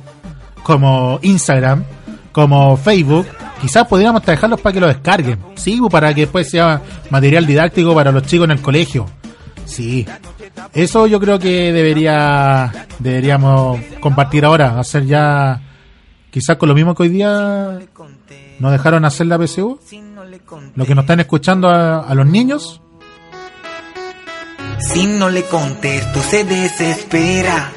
como 0.63 1.19
Instagram, 1.21 1.85
como 2.33 2.79
Facebook. 2.79 3.27
Quizás 3.63 3.87
podríamos 3.87 4.27
dejarlos 4.27 4.61
para 4.61 4.73
que 4.73 4.81
lo 4.81 4.89
descarguen, 4.89 5.39
sí, 5.55 5.79
o 5.81 5.89
para 5.89 6.13
que 6.13 6.23
después 6.23 6.51
sea 6.51 6.83
material 7.11 7.47
didáctico 7.47 7.95
para 7.95 8.11
los 8.11 8.25
chicos 8.25 8.47
en 8.47 8.51
el 8.51 8.61
colegio. 8.61 9.09
Sí, 9.65 10.05
eso 10.75 11.07
yo 11.07 11.21
creo 11.21 11.39
que 11.39 11.73
debería 11.73 12.73
deberíamos 12.99 13.81
compartir 14.01 14.45
ahora, 14.45 14.81
hacer 14.81 15.07
ya 15.07 15.63
quizás 16.33 16.57
con 16.57 16.71
lo 16.71 16.75
mismo 16.75 16.93
que 16.97 17.05
hoy 17.05 17.09
día 17.11 17.79
nos 18.59 18.73
dejaron 18.73 19.05
hacer 19.05 19.29
la 19.29 19.39
PSU. 19.39 19.79
Lo 20.75 20.85
que 20.85 20.97
nos 20.97 21.05
están 21.05 21.21
escuchando 21.21 21.69
a, 21.69 22.01
a 22.01 22.15
los 22.17 22.27
niños, 22.27 22.81
Si 24.81 25.07
no 25.07 25.31
le 25.31 25.45
contesto, 25.45 26.21
se 26.21 26.43
desespera. 26.43 27.71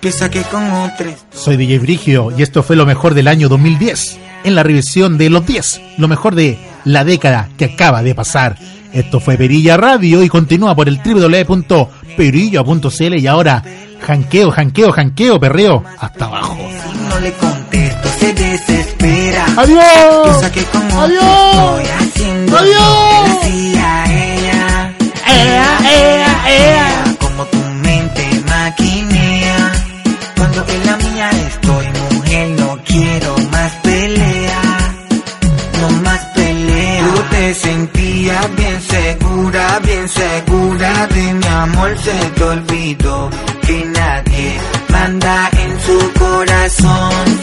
Piensa 0.00 0.28
que 0.28 0.42
con 0.42 0.68
otros. 0.72 1.14
soy 1.30 1.56
DJ 1.56 1.78
Brigio 1.78 2.32
y 2.36 2.42
esto 2.42 2.64
fue 2.64 2.74
lo 2.74 2.84
mejor 2.84 3.14
del 3.14 3.28
año 3.28 3.48
2010 3.48 4.29
en 4.44 4.54
la 4.54 4.62
revisión 4.62 5.18
de 5.18 5.28
los 5.30 5.44
10, 5.46 5.80
lo 5.98 6.06
mejor 6.08 6.34
de 6.34 6.58
la 6.84 7.04
década 7.04 7.48
que 7.56 7.66
acaba 7.66 8.02
de 8.02 8.14
pasar. 8.14 8.56
Esto 8.92 9.20
fue 9.20 9.36
Perilla 9.36 9.76
Radio 9.76 10.22
y 10.22 10.28
continúa 10.28 10.74
por 10.74 10.88
el 10.88 11.00
www.perilla.cl 11.04 13.18
y 13.18 13.26
ahora 13.26 13.62
janqueo, 14.00 14.50
janqueo, 14.50 14.92
janqueo, 14.92 15.38
perreo, 15.38 15.84
hasta 15.98 16.24
abajo. 16.24 16.56
Si 16.58 16.98
no 17.08 17.20
le 17.20 17.32
contesto, 17.34 18.08
se 18.18 18.32
desespera. 18.32 19.44
¡Adiós! 19.56 20.42
¡Adiós! 20.42 20.64
¡Adiós! 22.50 22.50
lo 22.50 22.64
que 22.64 23.30
hacía 23.30 24.04
ella. 24.08 24.92
Ea, 25.26 25.78
ea, 25.84 26.44
ea. 26.48 27.04
Como 27.20 27.44
tu 27.46 27.58
mente 27.58 28.28
maquinea. 28.48 29.72
Cuando 30.36 30.64
en 30.66 30.86
la 30.86 30.96
mía 30.96 31.30
estoy, 31.30 31.86
mujer, 32.14 32.48
no 32.58 32.78
quiero 32.84 33.29
sentías 38.30 38.56
bien 38.56 38.80
segura, 38.80 39.80
bien 39.80 40.08
segura 40.08 41.06
de 41.08 41.34
mi 41.34 41.46
amor. 41.46 41.98
Se 41.98 42.12
te 42.12 42.44
olvidó 42.44 43.30
que 43.66 43.84
nadie 43.84 44.60
manda 44.88 45.50
en 45.52 45.80
su 45.80 46.12
corazón. 46.18 47.40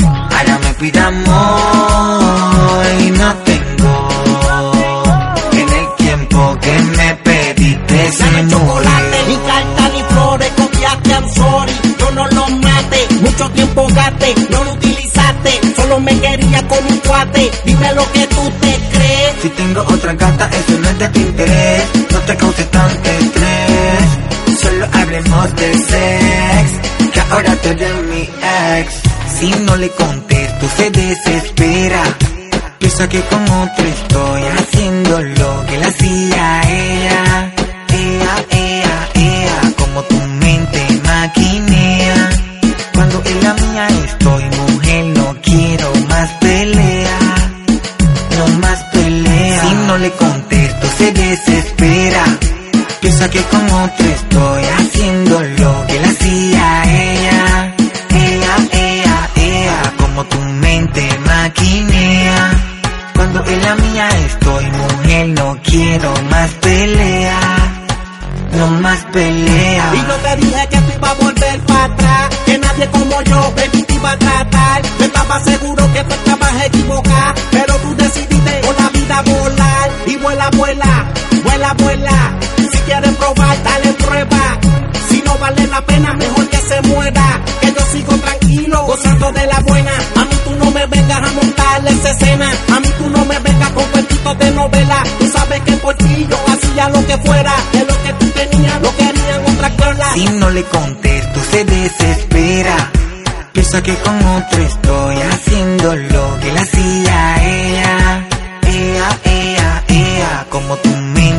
Ahora 0.00 0.58
me 0.62 0.74
pide 0.74 1.00
amor 1.00 2.86
y 3.00 3.10
no 3.10 3.34
tengo. 3.44 4.08
En 5.52 5.68
el 5.68 5.94
tiempo 5.96 6.58
que 6.60 6.78
me 6.96 7.14
pediste 7.16 8.12
se 8.12 8.48
chocolate, 8.48 9.18
ni 9.28 9.36
carta 9.36 9.88
ni 9.94 10.02
flores, 10.02 10.52
copiaste, 10.56 11.10
I'm 11.10 11.28
sorry, 11.30 11.72
yo 11.98 12.10
no 12.12 12.26
lo 12.28 12.48
mate, 12.48 13.08
mucho 13.20 13.50
tiempo 13.50 13.86
gasté, 13.94 14.34
no 14.50 14.64
lo 14.64 14.72
utilizaste, 14.72 15.60
solo 15.76 16.00
me 16.00 16.18
quería 16.18 16.66
como 16.66 16.88
un 16.88 16.98
cuate, 16.98 17.50
dime 17.64 17.94
lo 17.94 18.12
que 18.12 18.26
tú 18.26 18.50
te. 18.60 18.83
Si 19.42 19.48
tengo 19.50 19.80
otra 19.82 20.14
gata, 20.14 20.48
eso 20.48 20.78
no 20.78 20.88
es 20.88 20.98
de 20.98 21.08
tu 21.08 21.20
interés. 21.20 21.82
No 22.12 22.18
te 22.20 22.36
cause 22.36 22.64
tanto 22.64 23.10
estrés. 23.10 24.58
Solo 24.60 24.86
hablemos 24.92 25.56
de 25.56 25.74
sex. 25.74 27.10
Que 27.12 27.20
ahora 27.20 27.56
tú 27.56 27.68
eres 27.68 28.02
mi 28.10 28.22
ex. 28.22 28.94
Si 29.38 29.50
no 29.64 29.76
le 29.76 29.90
contesto, 29.90 30.66
se 30.76 30.90
desespera. 30.90 32.02
Piensa 32.78 33.08
que 33.08 33.20
con 33.22 33.42
otro 33.42 33.84
estoy 33.84 34.42
haciendo 34.58 35.20
lo 35.20 35.66
que 35.66 35.78
le 35.78 35.86
hacía 35.86 36.62
ella. 36.68 37.53
Le 50.04 50.10
contesto, 50.12 50.86
se 50.98 51.12
desespera. 51.12 52.24
Piensa 53.00 53.30
que 53.30 53.40
con 53.44 53.64
otro 53.70 54.06
estoy 54.06 54.73
vuela, 81.72 81.74
vuela. 81.74 82.38
Si 82.70 82.78
quieres 82.78 83.16
probar, 83.16 83.62
dale 83.62 83.92
prueba. 83.94 84.58
Si 85.08 85.22
no 85.22 85.38
vale 85.38 85.66
la 85.66 85.80
pena, 85.86 86.12
mejor 86.14 86.48
que 86.48 86.56
se 86.58 86.82
muera. 86.82 87.40
Que 87.60 87.66
yo 87.68 87.80
sigo 87.92 88.12
tranquilo, 88.18 88.84
gozando 88.86 89.32
de 89.32 89.46
la 89.46 89.60
buena. 89.60 89.90
A 90.16 90.24
mí 90.24 90.36
tú 90.44 90.50
no 90.58 90.70
me 90.70 90.86
vengas 90.86 91.18
a 91.18 91.32
montarle 91.32 91.90
esa 91.90 92.10
escena. 92.10 92.50
A 92.74 92.80
mí 92.80 92.88
tú 92.98 93.08
no 93.10 93.24
me 93.24 93.38
vengas 93.38 93.70
con 93.70 93.84
cuentitos 93.84 94.38
de 94.38 94.50
novela. 94.50 95.02
Tú 95.18 95.26
sabes 95.28 95.60
que 95.62 95.72
por 95.78 95.94
ti 95.96 96.26
yo 96.28 96.36
hacía 96.52 96.88
lo 96.88 97.06
que 97.06 97.18
fuera. 97.18 97.54
De 97.72 97.80
lo 97.80 98.02
que 98.02 98.12
tú 98.18 98.26
tenías, 98.30 98.82
lo 98.82 98.96
querían 98.96 99.40
otra 99.54 99.70
cola. 99.76 100.12
Si 100.14 100.24
no 100.26 100.50
le 100.50 100.62
contesto, 100.64 101.40
se 101.50 101.64
desespera. 101.64 102.90
Piensa 103.52 103.82
que 103.82 103.94
con 103.96 104.24
otro 104.24 104.62
estoy 104.62 105.16
haciendo 105.16 105.96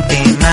tu 0.02 0.45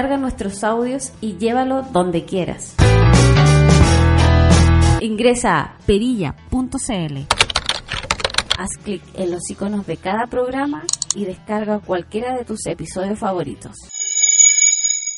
Descarga 0.00 0.16
nuestros 0.16 0.64
audios 0.64 1.12
y 1.20 1.36
llévalo 1.36 1.82
donde 1.82 2.24
quieras. 2.24 2.74
Ingresa 5.02 5.60
a 5.60 5.78
perilla.cl. 5.84 7.18
Haz 8.56 8.70
clic 8.82 9.02
en 9.12 9.30
los 9.30 9.50
iconos 9.50 9.86
de 9.86 9.98
cada 9.98 10.26
programa 10.26 10.84
y 11.14 11.26
descarga 11.26 11.80
cualquiera 11.80 12.34
de 12.34 12.46
tus 12.46 12.64
episodios 12.64 13.18
favoritos. 13.18 13.76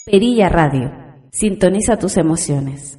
Perilla 0.05 0.49
Radio. 0.49 0.91
Sintoniza 1.30 1.97
tus 1.97 2.16
emociones. 2.16 2.99